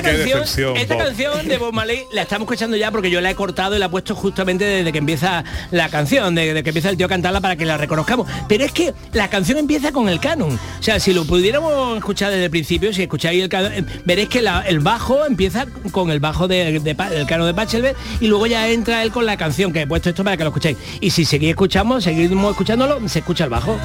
[0.00, 1.04] esta qué canción, decepción, esta Bob.
[1.04, 3.87] canción de Bob Marley la estamos escuchando ya porque yo la he cortado y la
[3.87, 7.40] he puesto justamente desde que empieza la canción, desde que empieza el tío a cantarla
[7.40, 8.27] para que la reconozcamos.
[8.48, 10.54] Pero es que la canción empieza con el canon.
[10.79, 14.29] O sea, si lo pudiéramos escuchar desde el principio, si escucháis el canon, eh, veréis
[14.29, 18.27] que la- el bajo empieza con el bajo de, de del canon de Pachelbel y
[18.27, 20.77] luego ya entra él con la canción, que he puesto esto para que lo escuchéis.
[21.00, 23.79] Y si seguís escuchamos, seguimos escuchándolo, se escucha el bajo.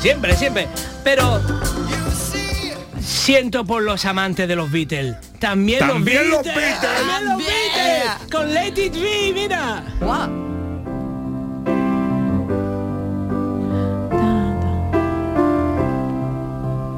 [0.00, 0.68] Siempre, siempre.
[1.02, 1.40] Pero
[3.08, 5.16] siento por los amantes de los Beatles.
[5.38, 6.80] También, También los los Beatles.
[6.80, 6.80] Beatles.
[6.80, 8.30] También los Beatles.
[8.30, 9.82] Con Let It Be, mira.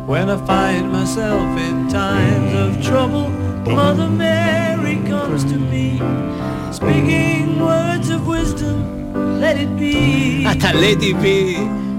[0.06, 3.28] When I find myself in times of trouble,
[3.64, 6.00] Mother Mary comes to me
[6.72, 10.42] Speaking words of wisdom, let it be.
[10.44, 11.89] Hasta Let It Be.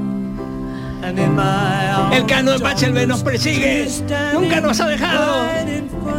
[2.13, 3.87] El cano de Pachelbel nos persigue,
[4.33, 5.45] nunca nos ha dejado.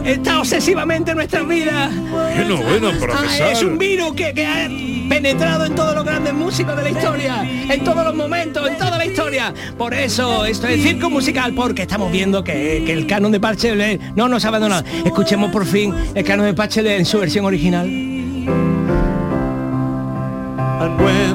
[0.04, 1.90] Está obsesivamente en nuestras vidas.
[2.10, 4.68] Bueno, bueno, Ah, es un virus que, que ha
[5.08, 8.98] penetrado en todos los grandes músicos de la historia, en todos los momentos, en toda
[8.98, 9.52] la historia.
[9.78, 14.00] Por eso esto es circo musical, porque estamos viendo que, que el canon de Pachelbel
[14.16, 14.84] no nos ha abandonado.
[15.04, 17.88] Escuchemos por fin el canon de Pachelbel en su versión original.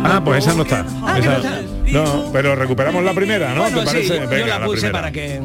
[0.03, 0.85] Ah, pues esa no está.
[1.05, 1.61] Ah, Esa-
[1.91, 3.61] no pero recuperamos la primera, ¿no?
[3.61, 4.39] Bueno, ¿Te sí, parece?
[4.39, 4.91] yo la puse primera.
[4.91, 5.41] para que...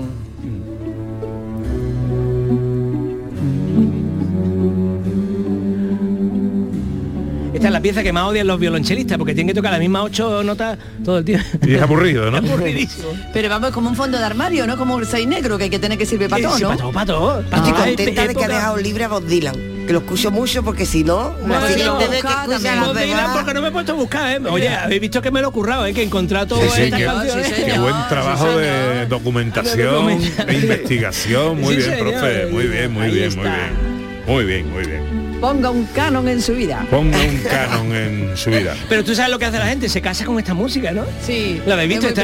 [7.53, 10.03] Esta es la pieza que más odian los violonchelistas porque tienen que tocar las mismas
[10.05, 11.47] ocho notas todo el tiempo.
[11.64, 12.38] Y es aburrido, ¿no?
[12.38, 13.09] Es aburridísimo.
[13.32, 14.76] Pero vamos, como un fondo de armario, ¿no?
[14.76, 17.07] Como un 6 negro que hay que tener que sirve para todo, para todo, para
[17.07, 17.40] todo.
[17.40, 17.84] Estoy todo.
[17.84, 19.55] contenta de que ha dejado libre a Bob Dylan,
[19.87, 22.76] que lo escucho mucho porque si no, la Bueno, siguiente vez que buscar escucha también.
[22.76, 24.41] las Bob Dylan, demás- porque no me he puesto a buscar, ¿eh?
[24.49, 25.93] Oye, habéis visto que me lo he currado, ¿eh?
[25.95, 31.61] Que he encontrado Sí, qué buen trabajo Sí, de documentación, Documenta- de investigación.
[31.61, 32.11] Muy Sí, bien, señor.
[32.12, 32.47] profe.
[32.47, 33.93] Muy bien, muy bien, muy bien.
[34.26, 35.22] Muy bien, muy bien.
[35.43, 36.86] Ponga un canon en su vida.
[36.88, 38.76] Ponga un canon en su vida.
[38.88, 41.05] Pero tú sabes lo que hace la gente, se casa con esta música, ¿no?
[41.26, 41.61] Sí.
[41.66, 42.07] ¿La habéis visto?
[42.07, 42.22] es Esta,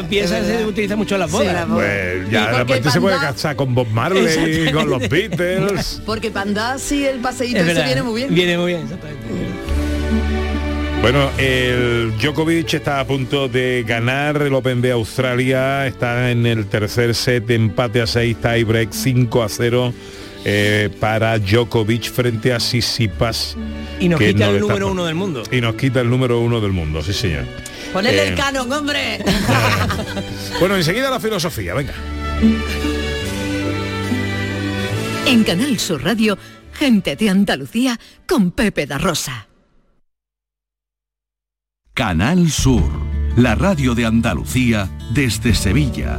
[0.00, 1.68] la pieza es se utiliza mucho en las Sí, bodas.
[1.68, 1.88] bodas.
[1.88, 6.00] Pues ya de porque repente se puede Panda- casar con Bob Marley, con los Beatles.
[6.06, 8.32] Porque para andar así el paseíto Es ese verdad, viene muy bien.
[8.34, 9.26] Viene muy bien, exactamente.
[11.02, 16.66] Bueno, el Djokovic está a punto de ganar el Open de Australia, está en el
[16.66, 19.94] tercer set, empate a 6, tiebreak 5 a 0
[20.44, 23.56] eh, para Djokovic frente a Sisipas.
[23.98, 25.42] Y nos quita no el número por- uno del mundo.
[25.50, 27.44] Y nos quita el número uno del mundo, sí señor.
[27.92, 29.18] Ponele Eh, el canon, hombre.
[30.60, 31.94] Bueno, enseguida la filosofía, venga.
[35.26, 36.36] En Canal Sur Radio,
[36.72, 39.46] gente de Andalucía con Pepe da Rosa.
[41.94, 42.82] Canal Sur,
[43.36, 46.18] la radio de Andalucía desde Sevilla.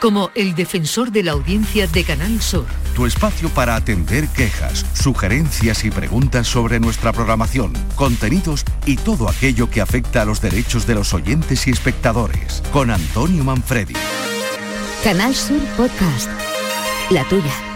[0.00, 2.66] como el defensor de la audiencia de Canal Sur.
[2.94, 9.68] Tu espacio para atender quejas, sugerencias y preguntas sobre nuestra programación, contenidos y todo aquello
[9.70, 12.62] que afecta a los derechos de los oyentes y espectadores.
[12.72, 13.94] Con Antonio Manfredi.
[15.04, 16.30] Canal Sur Podcast,
[17.10, 17.75] la tuya.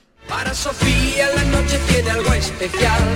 [0.27, 3.15] Para Sofía la noche tiene algo especial,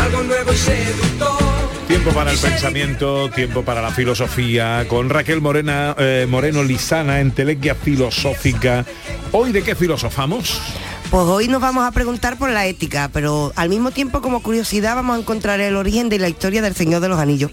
[0.00, 1.38] algo nuevo y seductor.
[1.86, 7.30] Tiempo para el pensamiento, tiempo para la filosofía, con Raquel Morena, eh, Moreno Lizana en
[7.32, 8.84] Telequia Filosófica.
[9.32, 10.60] ¿Hoy de qué filosofamos?
[11.10, 14.96] Pues hoy nos vamos a preguntar por la ética, pero al mismo tiempo como curiosidad
[14.96, 17.52] vamos a encontrar el origen de la historia del Señor de los Anillos.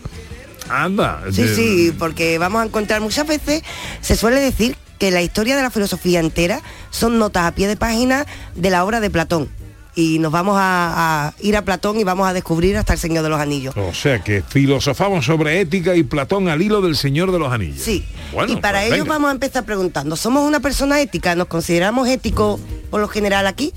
[0.69, 1.21] Anda.
[1.31, 3.61] Sí, de- sí, porque vamos a encontrar muchas veces,
[4.01, 7.75] se suele decir que la historia de la filosofía entera son notas a pie de
[7.75, 8.25] página
[8.55, 9.49] de la obra de Platón.
[9.95, 13.21] Y nos vamos a, a ir a Platón y vamos a descubrir hasta el Señor
[13.21, 13.75] de los Anillos.
[13.75, 17.81] O sea que filosofamos sobre ética y Platón al hilo del Señor de los Anillos.
[17.83, 18.05] Sí.
[18.31, 19.13] Bueno, y para pues ello venga.
[19.15, 21.35] vamos a empezar preguntando, ¿somos una persona ética?
[21.35, 23.73] ¿Nos consideramos éticos por lo general aquí?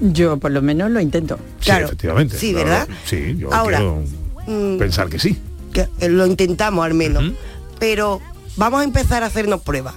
[0.00, 1.38] Yo por lo menos lo intento.
[1.62, 1.88] Claro.
[1.88, 2.38] efectivamente.
[2.38, 2.66] Sí, claro.
[2.70, 2.88] ¿verdad?
[3.04, 4.02] Sí, yo Ahora, quiero
[4.46, 5.36] Mm, pensar que sí.
[5.74, 7.22] que eh, lo intentamos al menos.
[7.78, 8.18] Pero
[8.56, 9.94] vamos a empezar a hacernos pruebas.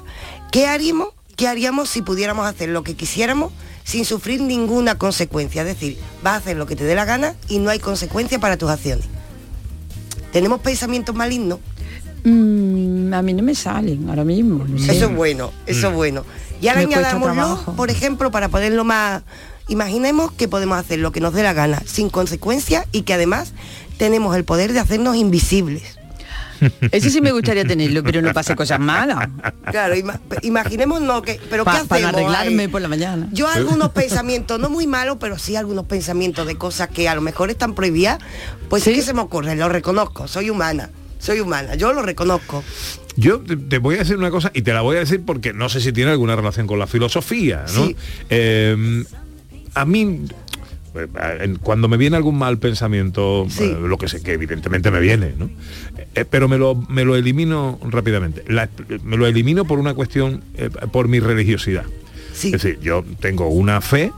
[0.54, 1.08] ¿Qué haríamos?
[1.36, 3.52] ¿Qué haríamos si pudiéramos hacer lo que quisiéramos
[3.84, 5.64] sin sufrir ninguna consecuencia?
[5.64, 8.38] Es decir, vas a hacer lo que te dé la gana y no hay consecuencia
[8.38, 9.06] para tus acciones.
[10.32, 11.58] ¿Tenemos pensamientos malignos?
[12.24, 14.64] Mm, a mí no me salen ahora mismo.
[14.64, 14.96] no sé.
[14.96, 15.96] Eso es bueno, eso es Mm.
[15.96, 16.24] bueno.
[16.62, 19.24] Y ahora añadámoslo, por ejemplo, para ponerlo más...
[19.70, 23.54] Imaginemos que podemos hacer lo que nos dé la gana, sin consecuencias y que además
[23.98, 25.98] tenemos el poder de hacernos invisibles.
[26.92, 29.30] Ese sí me gustaría tenerlo, pero no pase cosas malas.
[29.72, 31.88] Claro, ima- imaginemos no que, pero ¿qué Pa- hacemos?
[31.90, 32.68] para arreglarme ahí?
[32.68, 33.28] por la mañana.
[33.32, 37.22] Yo algunos pensamientos, no muy malos, pero sí algunos pensamientos de cosas que a lo
[37.22, 38.20] mejor están prohibidas,
[38.70, 40.90] pues sí que se me ocurren, lo reconozco, soy humana,
[41.20, 42.64] soy humana, yo lo reconozco.
[43.16, 45.54] Yo te, te voy a decir una cosa y te la voy a decir porque
[45.54, 47.86] no sé si tiene alguna relación con la filosofía, ¿no?
[47.86, 47.96] Sí.
[48.30, 49.04] Eh,
[49.76, 50.22] a mí
[51.62, 53.64] cuando me viene algún mal pensamiento, Sí.
[53.66, 55.50] eh, lo que sé que evidentemente me viene, ¿no?
[56.16, 58.44] Eh, pero me lo, me lo elimino rápidamente.
[58.48, 58.70] La-
[59.04, 61.86] me lo elimino por una cuestión, eh, por mi religiosidad.
[62.34, 64.12] Es decir, yo tengo una fe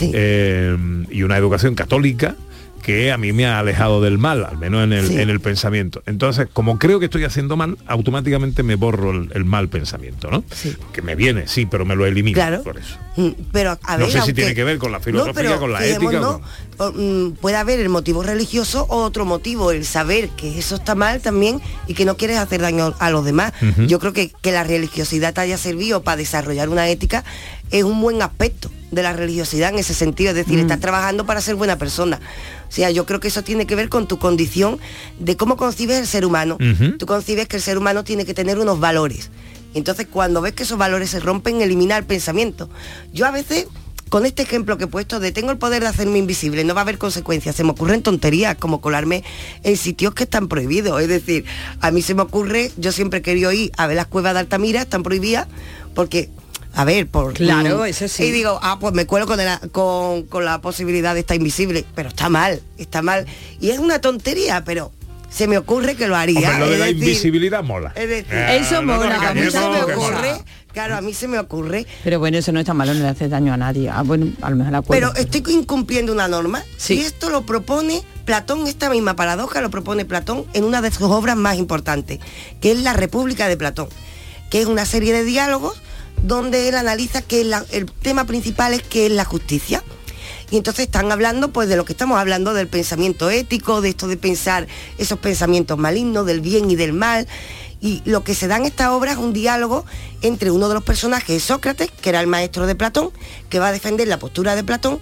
[0.00, 0.76] eh,
[1.10, 2.36] y una educación católica
[2.82, 5.20] que a mí me ha alejado del mal, al menos en el, Sí.
[5.20, 6.02] en el pensamiento.
[6.06, 10.44] Entonces, como creo que estoy haciendo mal, automáticamente me borro el, el mal pensamiento, ¿no?
[10.92, 12.62] Que me viene, sí, pero me lo elimino Claro.
[12.62, 12.96] por eso.
[13.16, 15.84] Mm, Pero a No ver, sé si tiene que ver con la filosofía, con la
[15.84, 16.20] ética.
[16.30, 16.42] o con-
[16.78, 20.94] o, mm, puede haber el motivo religioso o otro motivo, el saber que eso está
[20.94, 23.52] mal también y que no quieres hacer daño a los demás.
[23.86, 27.24] Yo creo que, que la religiosidad te haya servido para desarrollar una ética
[27.70, 30.62] es un buen aspecto de la religiosidad en ese sentido, es decir, Mm.
[30.62, 32.20] estás trabajando para ser buena persona.
[32.68, 34.78] O sea, yo creo que eso tiene que ver con tu condición
[35.18, 36.58] de cómo concibes el ser humano.
[36.98, 39.30] Tú concibes que el ser humano tiene que tener unos valores.
[39.74, 42.68] Entonces cuando ves que esos valores se rompen, elimina el pensamiento.
[43.12, 43.66] Yo a veces,
[44.08, 46.80] con este ejemplo que he puesto de tengo el poder de hacerme invisible, no va
[46.80, 49.22] a haber consecuencias, se me ocurren tonterías como colarme
[49.62, 51.00] en sitios que están prohibidos.
[51.00, 51.44] Es decir,
[51.80, 54.40] a mí se me ocurre, yo siempre he querido ir a ver las cuevas de
[54.40, 55.46] Altamira, están prohibidas,
[55.94, 56.30] porque
[56.74, 57.34] a ver, por...
[57.34, 58.24] Claro, mm, eso sí.
[58.24, 61.84] Y digo, ah, pues me cuelo con, el- con, con la posibilidad de estar invisible.
[61.94, 63.26] Pero está mal, está mal.
[63.60, 64.92] Y es una tontería, pero
[65.30, 66.38] se me ocurre que lo haría.
[66.50, 67.92] Hombre, lo de es la decir, invisibilidad mola.
[67.94, 70.32] es decir, Eh, Eso no mola, a mí se me ocurre,
[70.72, 71.86] claro, a mí se me ocurre.
[72.04, 73.88] Pero bueno, eso no está malo, no le hace daño a nadie.
[73.88, 76.64] Ah, bueno, a lo mejor la Pero estoy incumpliendo una norma.
[76.88, 81.02] Y esto lo propone Platón, esta misma paradoja lo propone Platón en una de sus
[81.02, 82.18] obras más importantes,
[82.60, 83.88] que es La República de Platón,
[84.50, 85.80] que es una serie de diálogos
[86.22, 89.82] donde él analiza que el tema principal es que es la justicia.
[90.50, 94.08] Y entonces están hablando pues de lo que estamos hablando, del pensamiento ético, de esto
[94.08, 94.66] de pensar
[94.98, 97.28] esos pensamientos malignos, del bien y del mal.
[97.80, 99.86] Y lo que se da en esta obra es un diálogo
[100.22, 103.10] entre uno de los personajes, Sócrates, que era el maestro de Platón,
[103.48, 105.00] que va a defender la postura de Platón,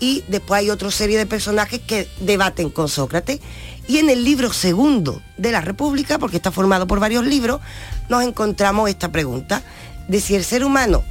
[0.00, 3.40] y después hay otra serie de personajes que debaten con Sócrates.
[3.86, 7.60] Y en el libro segundo de la República, porque está formado por varios libros,
[8.08, 9.62] nos encontramos esta pregunta
[10.08, 11.02] de si el ser humano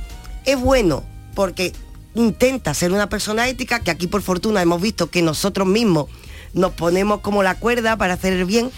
[0.45, 1.03] es bueno
[1.35, 1.73] porque
[2.15, 6.07] intenta ser una persona ética, que aquí por fortuna hemos visto que nosotros mismos
[6.53, 8.71] nos ponemos como la cuerda para hacer el bien,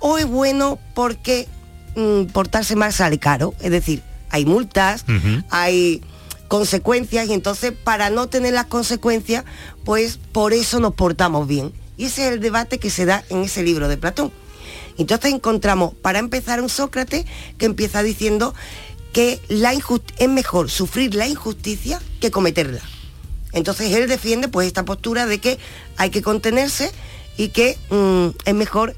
[0.00, 1.46] o es bueno porque
[1.94, 5.04] mm, portarse mal sale caro, es decir, hay multas,
[5.50, 6.02] hay
[6.48, 9.44] consecuencias y entonces para no tener las consecuencias,
[9.84, 11.72] pues por eso nos portamos bien.
[11.96, 14.32] Y ese es el debate que se da en ese libro de Platón.
[14.98, 17.24] Entonces encontramos, para empezar, un Sócrates
[17.58, 18.54] que empieza diciendo
[19.12, 22.80] que la es mejor sufrir la injusticia que cometerla.
[23.52, 25.58] Entonces él defiende pues esta postura de que
[25.96, 26.90] hay que contenerse
[27.36, 28.96] y que mm, es mejor.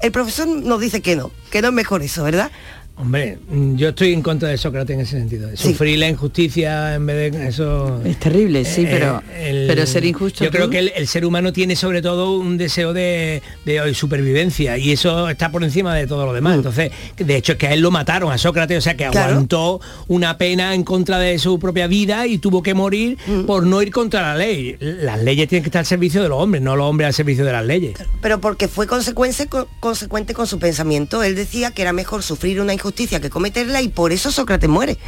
[0.00, 2.50] El profesor nos dice que no, que no es mejor eso, ¿verdad?
[2.98, 5.50] Hombre, mm, yo estoy en contra de Sócrates en ese sentido.
[5.54, 8.00] Sufrir la injusticia en vez de eso.
[8.04, 9.22] Es terrible, sí, pero-
[9.66, 12.56] pero ser injusto Yo tú- creo que el, el ser humano tiene sobre todo un
[12.56, 16.54] deseo de, de supervivencia y eso está por encima de todo lo demás.
[16.56, 19.32] Entonces, de hecho es que a él lo mataron a Sócrates, o sea que Claro.
[19.32, 19.78] aguantó
[20.08, 23.90] una pena en contra de su propia vida y tuvo que morir por no ir
[23.90, 24.74] contra la ley.
[24.80, 27.44] Las leyes tienen que estar al servicio de los hombres, no los hombres al servicio
[27.44, 27.92] de las leyes.
[28.22, 31.22] pero porque fue consecuencia, co- consecuente con su pensamiento.
[31.22, 34.98] Él decía que era mejor sufrir una injusticia que cometerla y por eso Sócrates muere.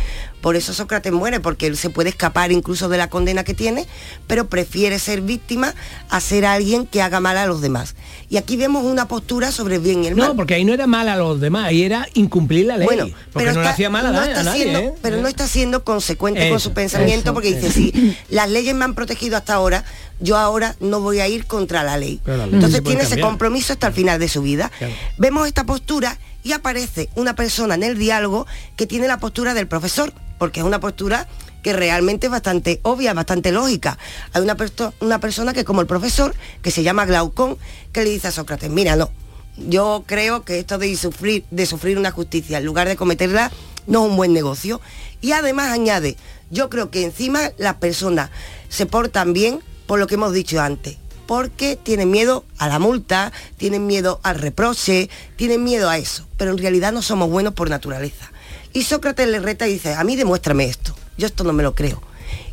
[0.40, 3.86] Por eso Sócrates muere, porque él se puede escapar incluso de la condena que tiene,
[4.26, 5.74] pero prefiere ser víctima
[6.10, 7.94] a ser alguien que haga mal a los demás.
[8.30, 10.28] Y aquí vemos una postura sobre el bien y el mal.
[10.28, 12.86] No, porque ahí no era mal a los demás, ahí era incumplir la ley.
[12.86, 14.62] Bueno, porque pero no le está- hacía mal a, no está a nadie.
[14.64, 14.92] siendo- ¿eh?
[15.02, 18.84] pero no está siendo consecuente con su pensamiento eso, porque dice si las leyes me
[18.84, 19.84] han protegido hasta ahora
[20.20, 23.08] yo ahora no voy a ir contra la ley Pero la ley entonces puede tiene
[23.12, 24.92] ese compromiso hasta el final de su vida Claro.
[25.16, 29.68] vemos esta postura y aparece una persona en el diálogo que tiene la postura del
[29.68, 31.28] profesor porque es una postura
[31.62, 33.98] que realmente es bastante obvia, bastante lógica.
[34.32, 34.56] Hay una,
[35.00, 37.58] una persona que como el profesor, que se llama Glaucón,
[37.92, 39.10] que le dice a Sócrates, mira, no,
[39.56, 43.50] yo creo que esto de sufrir, de sufrir una justicia en lugar de cometerla
[43.86, 44.80] no es un buen negocio.
[45.20, 46.16] Y además añade,
[46.50, 48.30] yo creo que encima las personas
[48.68, 50.96] se portan bien por lo que hemos dicho antes,
[51.28, 56.52] porque tienen miedo a la multa, tienen miedo al reproche, tienen miedo a eso, pero
[56.52, 58.32] en realidad no somos buenos por naturaleza.
[58.72, 61.74] Y Sócrates le reta y dice, a mí demuéstrame esto, yo esto no me lo
[61.74, 62.02] creo.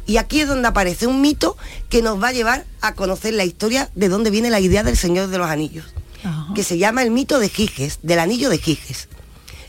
[0.06, 1.56] Y aquí es donde aparece un mito
[1.88, 4.98] que nos va a llevar a conocer la historia de dónde viene la idea del
[4.98, 5.86] Señor de los Anillos.
[6.54, 9.08] que se llama el mito de Giges, del anillo de Giges.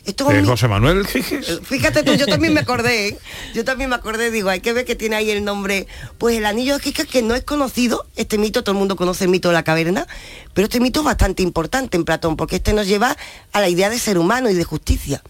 [0.07, 1.61] Esto es un ¿De mi- José Manuel Giges?
[1.65, 3.19] Fíjate tú, yo también me acordé, ¿eh?
[3.55, 5.87] yo también me acordé, digo, hay que ver que tiene ahí el nombre,
[6.19, 9.25] pues el anillo de Giges que no es conocido, este mito, todo el mundo conoce
[9.25, 10.07] el mito de la caverna,
[10.55, 13.17] pero este mito es bastante importante en Platón, porque este nos lleva
[13.53, 15.23] a la idea de ser humano y de justicia.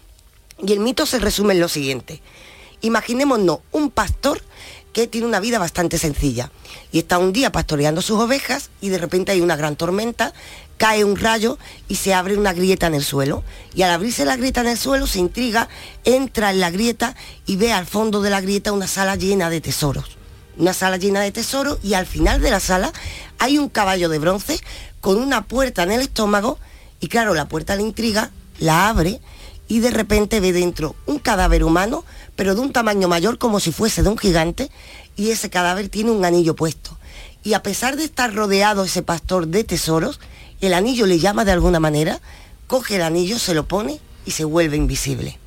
[0.63, 2.21] Y el mito se resume en lo siguiente.
[2.81, 4.41] Imaginémonos un pastor
[4.93, 6.51] que tiene una vida bastante sencilla
[6.91, 10.33] y está un día pastoreando sus ovejas y de repente hay una gran tormenta,
[10.77, 11.57] cae un rayo
[11.87, 13.43] y se abre una grieta en el suelo.
[13.75, 15.67] Y al abrirse la grieta en el suelo se intriga,
[16.03, 17.15] entra en la grieta
[17.45, 20.17] y ve al fondo de la grieta una sala llena de tesoros.
[20.57, 22.91] Una sala llena de tesoros y al final de la sala
[23.37, 24.59] hay un caballo de bronce
[25.01, 26.57] con una puerta en el estómago
[26.99, 29.19] y claro, la puerta le intriga, la abre
[29.67, 32.03] y de repente ve dentro un cadáver humano,
[32.35, 34.71] pero de un tamaño mayor como si fuese de un gigante,
[35.15, 36.97] y ese cadáver tiene un anillo puesto.
[37.43, 40.19] Y a pesar de estar rodeado ese pastor de tesoros,
[40.61, 42.19] el anillo le llama de alguna manera,
[42.67, 45.37] coge el anillo, se lo pone y se vuelve invisible.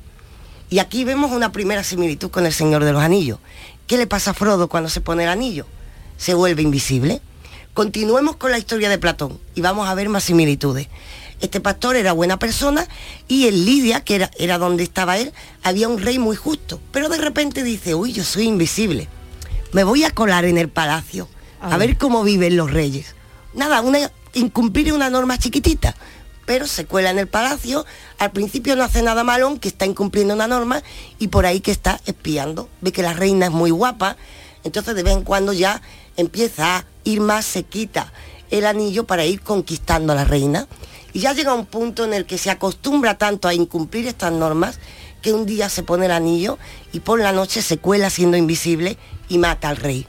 [0.69, 3.39] Y aquí vemos una primera similitud con el Señor de los Anillos.
[3.87, 5.65] ¿Qué le pasa a Frodo cuando se pone el anillo?
[6.17, 7.21] Se vuelve invisible.
[7.73, 10.87] Continuemos con la historia de Platón y vamos a ver más similitudes.
[11.41, 12.87] Este pastor era buena persona
[13.27, 15.33] y en Lidia, que era, era donde estaba él,
[15.63, 16.79] había un rey muy justo.
[16.93, 19.09] Pero de repente dice, uy, yo soy invisible.
[19.73, 21.27] Me voy a colar en el palacio
[21.59, 23.15] a ver cómo viven los reyes.
[23.53, 25.95] Nada, una, incumplir una norma chiquitita.
[26.45, 27.85] Pero se cuela en el palacio,
[28.17, 30.81] al principio no hace nada malo, que está incumpliendo una norma,
[31.19, 32.67] y por ahí que está espiando.
[32.81, 34.17] Ve que la reina es muy guapa,
[34.63, 35.81] entonces de vez en cuando ya
[36.17, 38.11] empieza a ir más, se quita
[38.49, 40.67] el anillo para ir conquistando a la reina.
[41.13, 44.79] Y ya llega un punto en el que se acostumbra tanto a incumplir estas normas
[45.21, 46.57] que un día se pone el anillo
[46.91, 48.97] y por la noche se cuela siendo invisible
[49.29, 50.05] y mata al rey.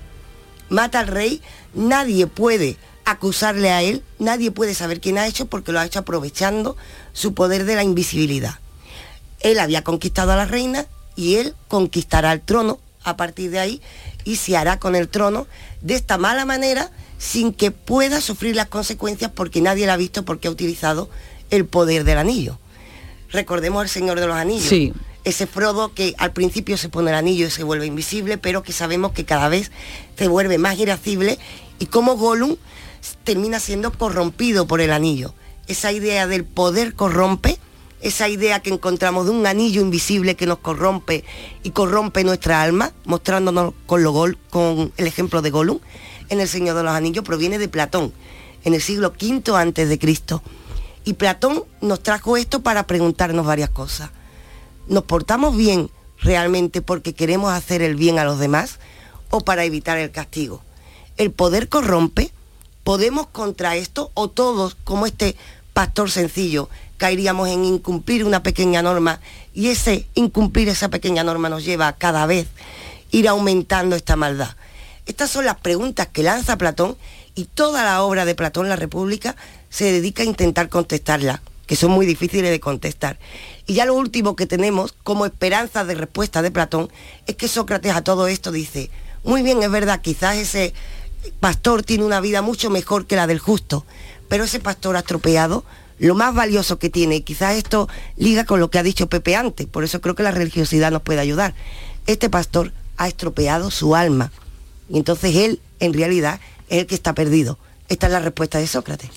[0.68, 1.42] Mata al rey,
[1.74, 6.00] nadie puede acusarle a él, nadie puede saber quién ha hecho porque lo ha hecho
[6.00, 6.76] aprovechando
[7.12, 8.58] su poder de la invisibilidad.
[9.40, 10.86] Él había conquistado a la reina
[11.16, 13.82] y él conquistará el trono a partir de ahí
[14.24, 15.46] y se hará con el trono
[15.80, 20.24] de esta mala manera sin que pueda sufrir las consecuencias porque nadie la ha visto
[20.24, 21.08] porque ha utilizado
[21.50, 22.58] el poder del anillo.
[23.30, 24.68] Recordemos al Señor de los Anillos.
[24.68, 24.92] Sí.
[25.24, 28.72] Ese Frodo que al principio se pone el anillo y se vuelve invisible, pero que
[28.72, 29.70] sabemos que cada vez
[30.18, 31.38] se vuelve más irascible
[31.78, 32.56] y como Gollum
[33.24, 35.34] termina siendo corrompido por el anillo.
[35.66, 37.58] Esa idea del poder corrompe,
[38.00, 41.24] esa idea que encontramos de un anillo invisible que nos corrompe
[41.62, 45.78] y corrompe nuestra alma, mostrándonos con, el ejemplo de Gollum,
[46.28, 48.12] en El Señor de los Anillos, proviene de Platón,
[48.64, 50.42] en el siglo V antes de Cristo.
[51.04, 54.10] Y Platón nos trajo esto para preguntarnos varias cosas.
[54.88, 58.78] ¿Nos portamos bien realmente porque queremos hacer el bien a los demás
[59.30, 60.62] o para evitar el castigo?
[61.16, 62.31] ¿El poder corrompe?
[62.84, 65.36] ¿Podemos contra esto o todos, como este
[65.72, 69.20] pastor sencillo, caeríamos en incumplir una pequeña norma
[69.54, 72.48] y ese incumplir esa pequeña norma nos lleva a cada vez
[73.12, 74.56] ir aumentando esta maldad?
[75.06, 76.96] Estas son las preguntas que lanza Platón
[77.34, 79.36] y toda la obra de Platón, La República,
[79.70, 83.18] se dedica a intentar contestarlas, que son muy difíciles de contestar.
[83.66, 86.90] Y ya lo último que tenemos como esperanza de respuesta de Platón
[87.26, 88.90] es que Sócrates a todo esto dice,
[89.24, 90.74] muy bien, es verdad, quizás ese
[91.40, 93.84] pastor tiene una vida mucho mejor que la del justo,
[94.28, 95.64] pero ese pastor ha estropeado
[95.98, 99.66] lo más valioso que tiene, quizás esto liga con lo que ha dicho Pepe antes,
[99.66, 101.54] por eso creo que la religiosidad nos puede ayudar.
[102.06, 104.32] Este pastor ha estropeado su alma,
[104.88, 107.58] y entonces él, en realidad, es el que está perdido.
[107.88, 109.10] Esta es la respuesta de Sócrates.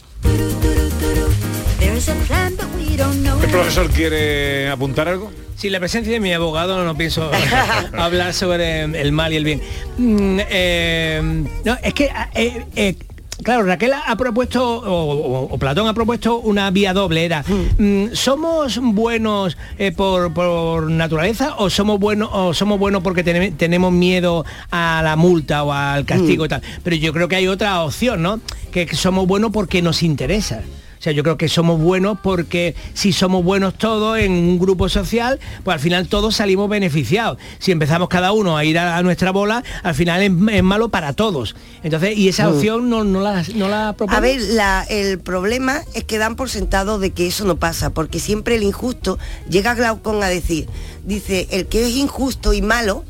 [3.00, 5.30] ¿El profesor quiere apuntar algo?
[5.58, 7.30] Sin la presencia de mi abogado no pienso
[7.98, 9.62] hablar sobre el mal y el bien.
[9.98, 12.96] Mm, eh, no, es que eh, eh,
[13.44, 17.44] Claro, Raquel ha propuesto, o, o- o Platón ha propuesto una vía doble, era,
[17.78, 23.58] mm, ¿somos buenos eh, por, por naturaleza o somos buenos o somos buenos porque tenem-
[23.58, 26.62] tenemos miedo a la multa o al castigo y tal?
[26.82, 28.40] Pero yo creo que hay otra opción, ¿no?
[28.72, 30.62] Que somos buenos porque nos interesa.
[31.06, 34.90] O sea, yo creo que somos buenos porque si somos buenos todos en un grupo
[34.90, 37.38] social, pues al final todos salimos beneficiados.
[37.60, 40.90] Si empezamos cada uno a ir a, a nuestra bola, al final es, es malo
[40.90, 41.56] para todos.
[41.84, 42.56] Entonces, y esa Mm.
[42.56, 44.18] opción no, no la, no la propone.
[44.18, 47.92] A ver, la- el problema es que dan por sentado de que eso no pasa,
[47.92, 50.68] porque siempre el injusto llega a Glaucón a decir,
[51.04, 53.04] dice, el que es injusto y malo,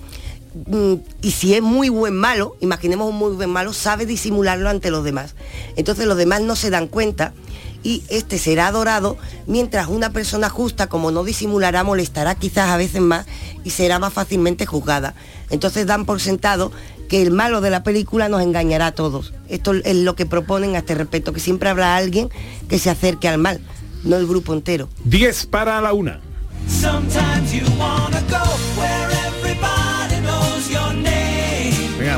[0.68, 4.92] mm, y si es muy buen malo, imaginemos un muy buen malo, sabe disimularlo ante
[4.92, 5.34] los demás.
[5.78, 7.32] Entonces los demás no se dan cuenta
[7.86, 9.16] y este será adorado,
[9.46, 13.28] mientras una persona justa, como no disimulará, molestará quizás a veces más
[13.64, 15.14] y será más fácilmente juzgada.
[15.52, 16.72] Entonces dan por sentado
[17.08, 19.34] que el malo de la película nos engañará a todos.
[19.50, 22.30] Esto es lo que proponen a este respecto, que siempre habrá alguien
[22.68, 23.62] que se acerque al mal,
[24.04, 24.90] no el grupo entero.
[25.04, 26.22] 10 para la una.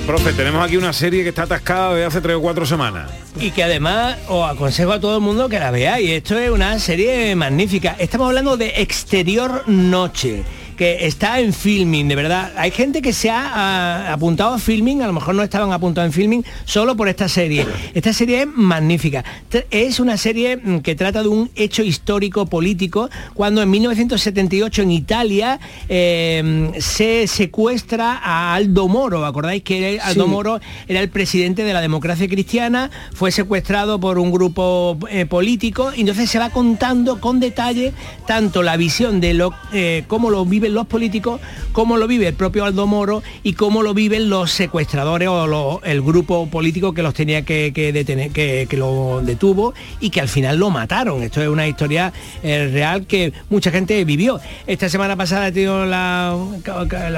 [0.02, 3.10] Profe, tenemos aquí una serie que está atascada desde hace tres o cuatro semanas.
[3.40, 6.10] y que además os aconsejo a todo el mundo que la veáis.
[6.10, 7.96] Esto es una serie magnífica.
[8.00, 10.44] Estamos hablando de Exterior Noche
[10.78, 12.54] que está en filming, de verdad.
[12.56, 16.14] Hay gente que se ha apuntado a filming, a lo mejor no estaban apuntados en
[16.14, 17.66] filming, solo por esta serie.
[17.94, 19.26] Esta serie es magnífica.
[19.72, 24.92] Es una serie mm, que trata de un hecho histórico político, cuando en 1978 en
[24.92, 25.60] Italia
[25.90, 29.26] eh, se secuestra a Aldo Moro.
[29.26, 30.30] ¿Acordáis que Aldo Sí.
[30.30, 32.92] Moro era el presidente de la democracia cristiana?
[33.14, 37.94] Fue secuestrado por un grupo eh, político y entonces se va contando con detalle
[38.28, 41.40] tanto la visión de lo, eh, cómo lo los políticos,
[41.72, 46.02] cómo lo vive el propio Aldo Moro y cómo lo viven los secuestradores o el
[46.02, 50.70] grupo político que los tenía que, detener, que, lo detuvo y que al final lo
[50.70, 51.24] mataron.
[51.24, 52.14] Esto es una historia
[52.44, 54.40] eh, real que mucha gente vivió.
[54.68, 56.36] Esta semana pasada he tenido la,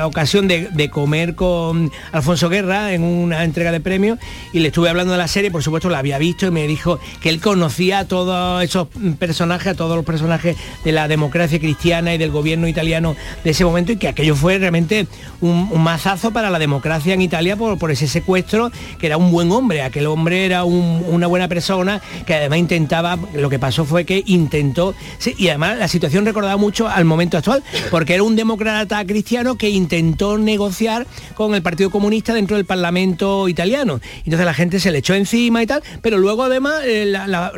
[0.06, 4.20] ocasión de, de comer con Alfonso Guerra en una entrega de premios
[4.54, 7.00] y le estuve hablando de la serie, por supuesto la había visto y me dijo
[7.22, 8.88] que él conocía a todos esos
[9.18, 13.66] personajes, a todos los personajes de la democracia cristiana y del gobierno italiano de ese
[13.66, 15.08] momento y que aquello fue realmente
[15.42, 19.82] un, mazazo para la democracia en Italia por, ese secuestro, que era un buen hombre,
[19.82, 24.24] aquel hombre era un- una buena persona que además intentaba, lo que pasó fue que
[24.26, 24.94] intentó,
[25.38, 29.70] y además la situación recordaba mucho al momento actual, porque era un demócrata cristiano que
[29.70, 34.02] intentó negociar con el Partido Comunista dentro del Parlamento italiano.
[34.26, 37.52] Entonces la gente se le echó encima y tal, pero luego además eh, la,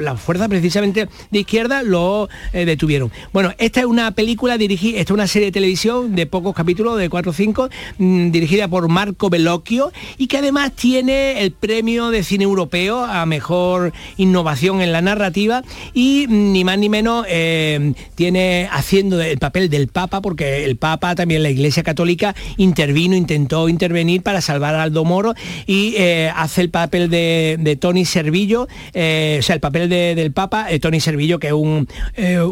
[0.48, 3.12] precisamente de izquierda lo eh, detuvieron.
[3.34, 6.98] Bueno, esta es una película dirigida, esta es una serie de televisión de pocos capítulos,
[6.98, 12.24] de 4 o 5, dirigida por Marco Bellocchio y que además tiene el premio de
[12.24, 15.64] cine europeo a mejor innovación en la narrativa
[15.94, 20.76] y mm, ni más ni menos eh, tiene haciendo el papel del Papa, porque el
[20.76, 25.34] Papa también la Iglesia Católica intervino, intentó intervenir para salvar a Aldo Moro
[25.68, 30.34] y eh, hace el papel de, Tony Servillo, eh, o sea, el papel de- del
[30.34, 31.88] Papa, Tony Servillo, que es un,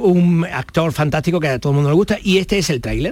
[0.03, 3.08] un actor fantástico que a todo el mundo le gusta, y este es el tráiler.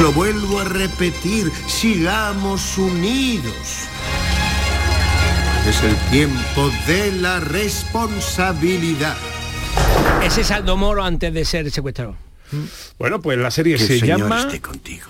[0.00, 3.54] Lo vuelvo a repetir, sigamos unidos.
[5.68, 9.16] Es el tiempo de la responsabilidad.
[10.22, 12.16] Ese es Aldo Moro antes de ser secuestrado.
[12.98, 14.40] Bueno, pues la serie Que el se Señor llama...
[14.40, 15.06] esté contigo.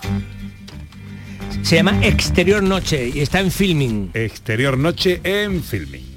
[1.63, 4.11] Se llama Exterior Noche y está en filming.
[4.15, 6.17] Exterior Noche en filming.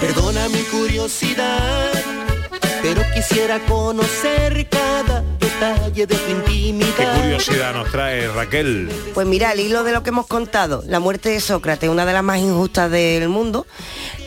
[0.00, 1.90] Perdona mi curiosidad,
[2.80, 5.24] pero quisiera conocer cada
[5.54, 6.88] detalle de tu intimidad.
[6.96, 8.90] ¿Qué curiosidad nos trae Raquel?
[9.12, 12.12] Pues mira, al hilo de lo que hemos contado, la muerte de Sócrates, una de
[12.12, 13.66] las más injustas del mundo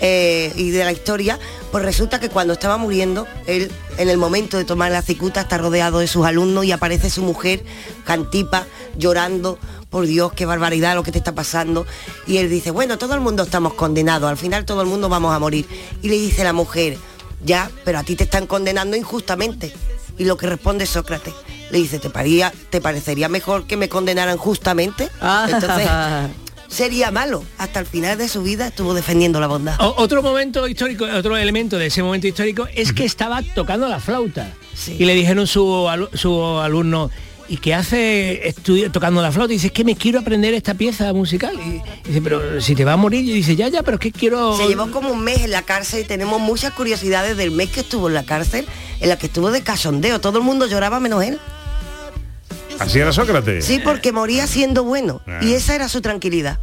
[0.01, 1.39] eh, y de la historia,
[1.71, 5.57] pues resulta que cuando estaba muriendo, él en el momento de tomar la cicuta está
[5.57, 7.63] rodeado de sus alumnos y aparece su mujer,
[8.05, 8.65] Cantipa,
[8.97, 9.59] llorando,
[9.89, 11.86] por Dios, qué barbaridad lo que te está pasando.
[12.25, 15.36] Y él dice, bueno, todo el mundo estamos condenados, al final todo el mundo vamos
[15.36, 15.67] a morir.
[16.01, 16.97] Y le dice la mujer,
[17.43, 19.73] ya, pero a ti te están condenando injustamente.
[20.18, 21.34] Y lo que responde Sócrates,
[21.72, 25.09] le dice, ¿te, paría, ¿te parecería mejor que me condenaran justamente?
[25.47, 25.88] Entonces,
[26.68, 27.43] sería malo.
[27.57, 29.76] Hasta el final de su vida estuvo defendiendo la bondad.
[29.80, 33.99] O- otro momento histórico, otro elemento de ese momento histórico es que estaba tocando la
[33.99, 34.53] flauta.
[34.88, 37.09] Y le dijeron su, alu- su alumno,
[37.49, 39.53] ¿y qué hace estudio, tocando la flauta?
[39.53, 41.55] Y dice, es que me quiero aprender esta pieza musical.
[41.55, 44.11] Y dice, pero si te va a morir, y dice, ya, ya, pero es que
[44.11, 44.57] quiero...
[44.57, 47.81] Se llevó como un mes en la cárcel y tenemos muchas curiosidades del mes que
[47.81, 48.67] estuvo en la cárcel,
[48.99, 50.19] en la que estuvo de cachondeo.
[50.19, 51.39] Todo el mundo lloraba menos él.
[52.79, 53.65] Así era Sócrates.
[53.65, 55.21] Sí, porque moría siendo bueno.
[55.27, 55.39] Ah.
[55.41, 56.59] Y esa era su tranquilidad.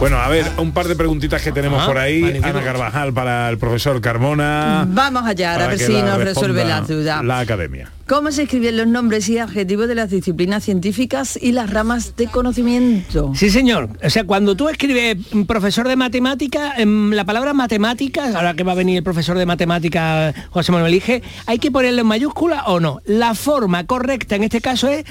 [0.00, 2.40] Bueno, a ver, un par de preguntitas que tenemos Ajá, por ahí.
[2.42, 4.86] Ana Carvajal para el profesor Carmona.
[4.88, 7.22] Vamos allá, a ver si nos resuelve la duda.
[7.22, 7.90] La academia.
[8.06, 12.26] ¿Cómo se escriben los nombres y adjetivos de las disciplinas científicas y las ramas de
[12.26, 13.32] conocimiento?
[13.34, 13.88] Sí, señor.
[14.04, 18.62] O sea, cuando tú escribes mm, profesor de matemática, em, la palabra matemáticas, ahora que
[18.62, 22.64] va a venir el profesor de matemática José Manuel Ige, ¿hay que ponerlo en mayúscula
[22.66, 23.00] o no?
[23.06, 25.06] La forma correcta en este caso es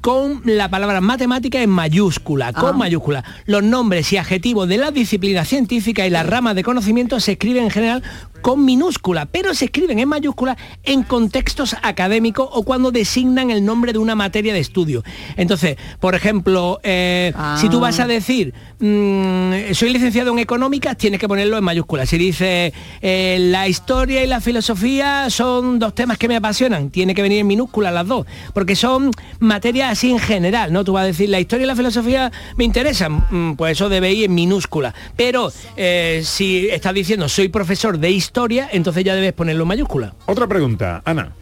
[0.00, 2.78] con la palabra matemática en mayúscula, con Ah.
[2.78, 3.24] mayúscula.
[3.46, 7.64] Los nombres y adjetivos de las disciplinas científicas y las ramas de conocimiento se escriben
[7.64, 8.02] en general
[8.40, 13.94] con minúscula, pero se escriben en mayúscula en contextos académicos o cuando designan el nombre
[13.94, 15.02] de una materia de estudio.
[15.36, 21.20] Entonces, por ejemplo, eh, si tú vas a decir, mm, soy licenciado en económicas, tienes
[21.20, 22.04] que ponerlo en mayúscula.
[22.04, 27.14] Si dices, eh, la historia y la filosofía son dos temas que me apasionan, tiene
[27.14, 29.10] que venir en minúscula las dos, porque son
[29.40, 30.84] materias así en general, ¿no?
[30.84, 34.12] Tú vas a decir, la historia y la filosofía me interesan, mm, pues eso debe
[34.12, 34.94] ir en minúscula.
[35.16, 40.14] Pero eh, si estás diciendo, soy profesor de historia, entonces ya debes ponerlo en mayúscula.
[40.26, 41.32] Otra pregunta, Ana.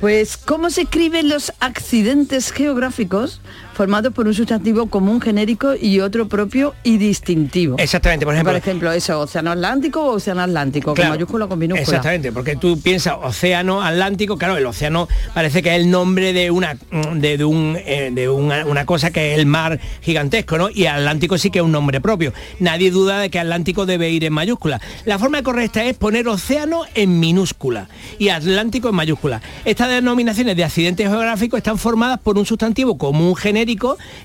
[0.00, 3.40] Pues, ¿cómo se escriben los accidentes geográficos
[3.78, 7.76] formados por un sustantivo común genérico y otro propio y distintivo?
[7.78, 8.52] Exactamente, por ejemplo.
[8.52, 11.10] Por ejemplo, eso, océano Atlántico o océano Atlántico, Claro.
[11.10, 11.82] con mayúscula o con minúscula.
[11.82, 16.50] Exactamente, porque tú piensas océano Atlántico, claro, el océano parece que es el nombre de
[16.50, 16.76] una
[17.14, 20.70] de, de un, eh, de una, una cosa que es el mar gigantesco, ¿no?
[20.70, 22.32] Y Atlántico sí que es un nombre propio.
[22.58, 24.80] Nadie duda de que Atlántico debe ir en mayúscula.
[25.04, 29.40] La forma correcta es poner océano en minúscula y Atlántico en mayúscula.
[29.64, 33.67] Estas denominaciones de accidentes geográficos están formadas por un sustantivo común genérico,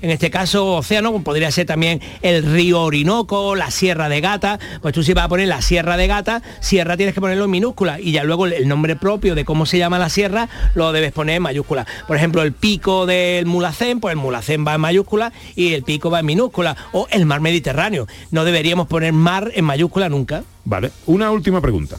[0.02, 4.94] en este caso océano, podría ser también el río Orinoco, la Sierra de Gata, pues
[4.94, 8.00] tú si vas a poner la Sierra de Gata, Sierra tienes que ponerlo en minúscula
[8.00, 11.38] y ya luego el nombre propio de cómo se llama la sierra lo debes poner
[11.38, 11.86] en mayúscula.
[12.08, 16.10] Por ejemplo, el pico del Mulacén, pues el Mulacén va en mayúscula y el pico
[16.10, 16.76] va en minúscula.
[16.92, 18.08] O el mar Mediterráneo.
[18.32, 20.44] No deberíamos poner mar en mayúscula nunca.
[20.66, 21.98] Vale, una última pregunta.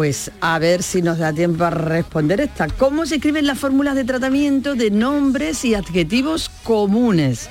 [0.00, 2.68] Pues a ver si nos da tiempo a responder esta.
[2.68, 7.50] ¿Cómo se escriben las fórmulas de tratamiento de nombres y adjetivos comunes?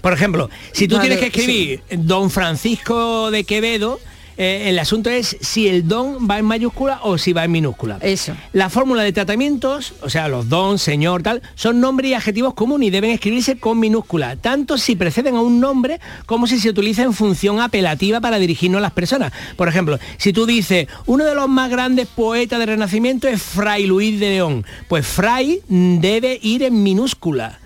[0.00, 3.98] Por ejemplo, si tú Vale, tienes que escribir Don Francisco de Quevedo,
[4.38, 7.98] eh, el asunto es si el don va en mayúscula o si va en minúscula.
[8.00, 8.36] Eso.
[8.52, 12.86] La fórmula de tratamientos, o sea, los don, señor, tal, son nombres y adjetivos comunes
[12.86, 17.02] y deben escribirse con minúscula, tanto si preceden a un nombre como si se utiliza
[17.02, 19.32] en función apelativa para dirigirnos a las personas.
[19.56, 23.86] Por ejemplo, si tú dices, uno de los más grandes poetas del Renacimiento es Fray
[23.86, 27.58] Luis de León, pues Fray debe ir en minúscula.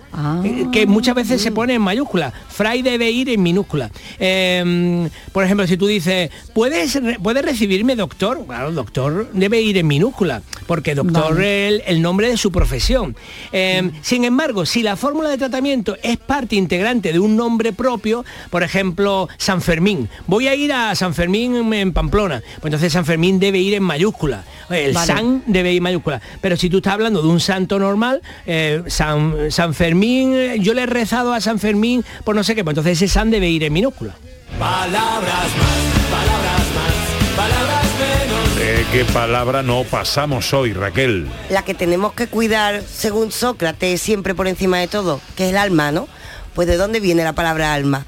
[0.44, 2.32] Eh, que muchas veces se pone en mayúscula.
[2.48, 3.90] Fray debe ir en minúscula.
[4.18, 8.44] Eh, por ejemplo, si tú dices, ¿puedes, ¿puedes recibirme doctor?
[8.46, 11.66] Claro, doctor debe ir en minúscula, porque doctor Vale.
[11.68, 13.16] es el, el nombre de su profesión.
[13.52, 18.24] Eh, Sin embargo, si la fórmula de tratamiento es parte integrante de un nombre propio,
[18.50, 22.92] por ejemplo, San Fermín, voy a ir a San Fermín en, en Pamplona, pues entonces
[22.92, 24.44] San Fermín debe ir en mayúscula.
[24.68, 25.06] El Vale.
[25.06, 26.20] San debe ir en mayúscula.
[26.40, 30.74] Pero si tú estás hablando de un santo normal, eh, San, San Fermín, eh, yo
[30.74, 33.48] le he rezado a San Fermín por no sé qué, pues entonces ese San debe
[33.48, 34.14] ir en minúscula.
[34.58, 38.56] Palabras más, palabras más, palabras menos.
[38.56, 41.28] ¿De qué palabra no pasamos hoy, Raquel?
[41.50, 45.56] la que tenemos que cuidar, según Sócrates, siempre por encima de todo, que es el
[45.56, 46.08] alma, ¿no?
[46.54, 48.04] Pues ¿de dónde viene la palabra alma?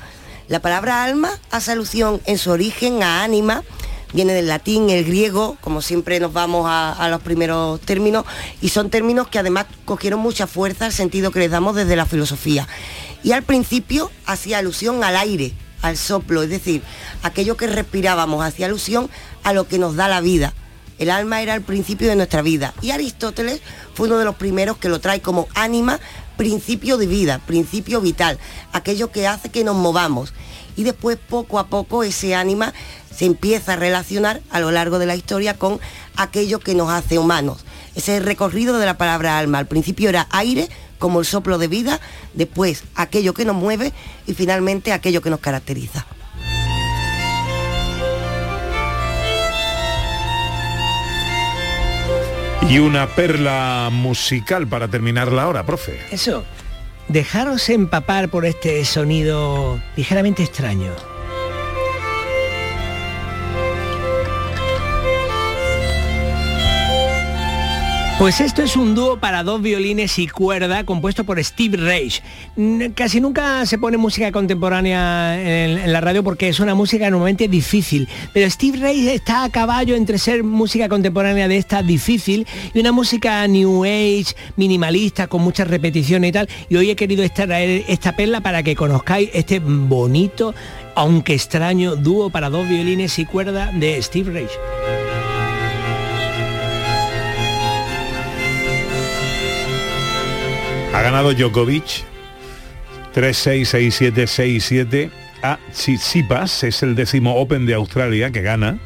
[0.48, 3.62] La palabra alma hace alusión en su origen a ánima,
[4.14, 8.24] viene del latín, el griego, como siempre nos vamos a, a los primeros términos,
[8.62, 12.06] y son términos que además cogieron mucha fuerza al sentido que les damos desde la
[12.06, 12.66] filosofía.
[13.22, 15.52] Y al principio hacía alusión al aire,
[15.82, 16.82] al soplo, es decir,
[17.22, 19.10] aquello que respirábamos, hacía alusión
[19.42, 20.54] a lo que nos da la vida.
[20.98, 22.72] El alma era el principio de nuestra vida.
[22.80, 23.60] Y Aristóteles
[23.94, 25.98] fue uno de los primeros que lo trae como ánima,
[26.36, 28.38] principio de vida, principio vital,
[28.72, 30.32] aquello que hace que nos movamos.
[30.76, 32.72] Y después, poco a poco, ese ánima
[33.14, 35.80] se empieza a relacionar a lo largo de la historia con
[36.16, 37.64] aquello que nos hace humanos.
[37.94, 39.58] Ese recorrido de la palabra alma.
[39.58, 40.68] Al principio era aire,
[40.98, 42.00] como el soplo de vida,
[42.32, 43.92] después aquello que nos mueve
[44.26, 46.06] y finalmente aquello que nos caracteriza.
[52.68, 56.00] Y una perla musical para terminar la hora, profe.
[56.10, 56.44] Eso,
[57.08, 61.13] dejaros empapar por este sonido ligeramente extraño.
[68.16, 72.22] Pues esto es un dúo para dos violines y cuerda compuesto por Steve Reich.
[72.94, 77.48] Casi nunca se pone música contemporánea en, en la radio porque es una música normalmente
[77.48, 82.78] difícil, pero Steve Reich está a caballo entre ser música contemporánea de esta difícil y
[82.78, 86.48] una música new age, minimalista, con muchas repeticiones y tal.
[86.68, 90.54] Y hoy he querido extraer esta perla para que conozcáis este bonito,
[90.94, 95.03] aunque extraño, dúo para dos violines y cuerda de Steve Reich.
[100.94, 102.04] Ha ganado Djokovic
[103.14, 105.10] 3-6-6-7-6-7
[105.42, 108.78] a Tsitsipas, es el décimo Open de Australia que gana.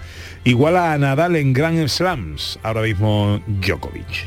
[0.44, 4.24] Igual a Nadal en Grand Slams, ahora mismo Djokovic.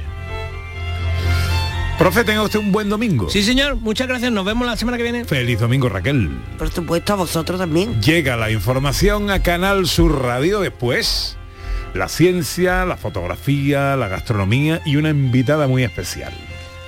[1.97, 3.29] Profe, tenga usted un buen domingo.
[3.29, 4.31] Sí, señor, muchas gracias.
[4.31, 5.25] Nos vemos la semana que viene.
[5.25, 6.29] Feliz domingo, Raquel.
[6.57, 8.01] Por supuesto, a vosotros también.
[8.01, 11.37] Llega la información a Canal Sur Radio después.
[11.93, 16.31] la ciencia, la fotografía, la gastronomía y una invitada muy especial.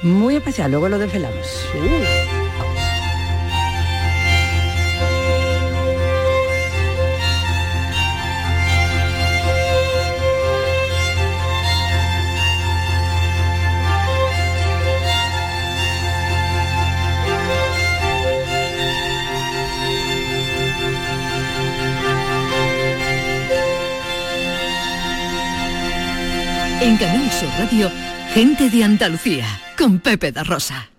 [0.04, 1.66] Muy especial, luego lo desvelamos.
[26.82, 27.90] En Canal Sur Radio,
[28.34, 29.46] gente de Andalucía,
[29.84, 30.93] con Pepe da Rosa.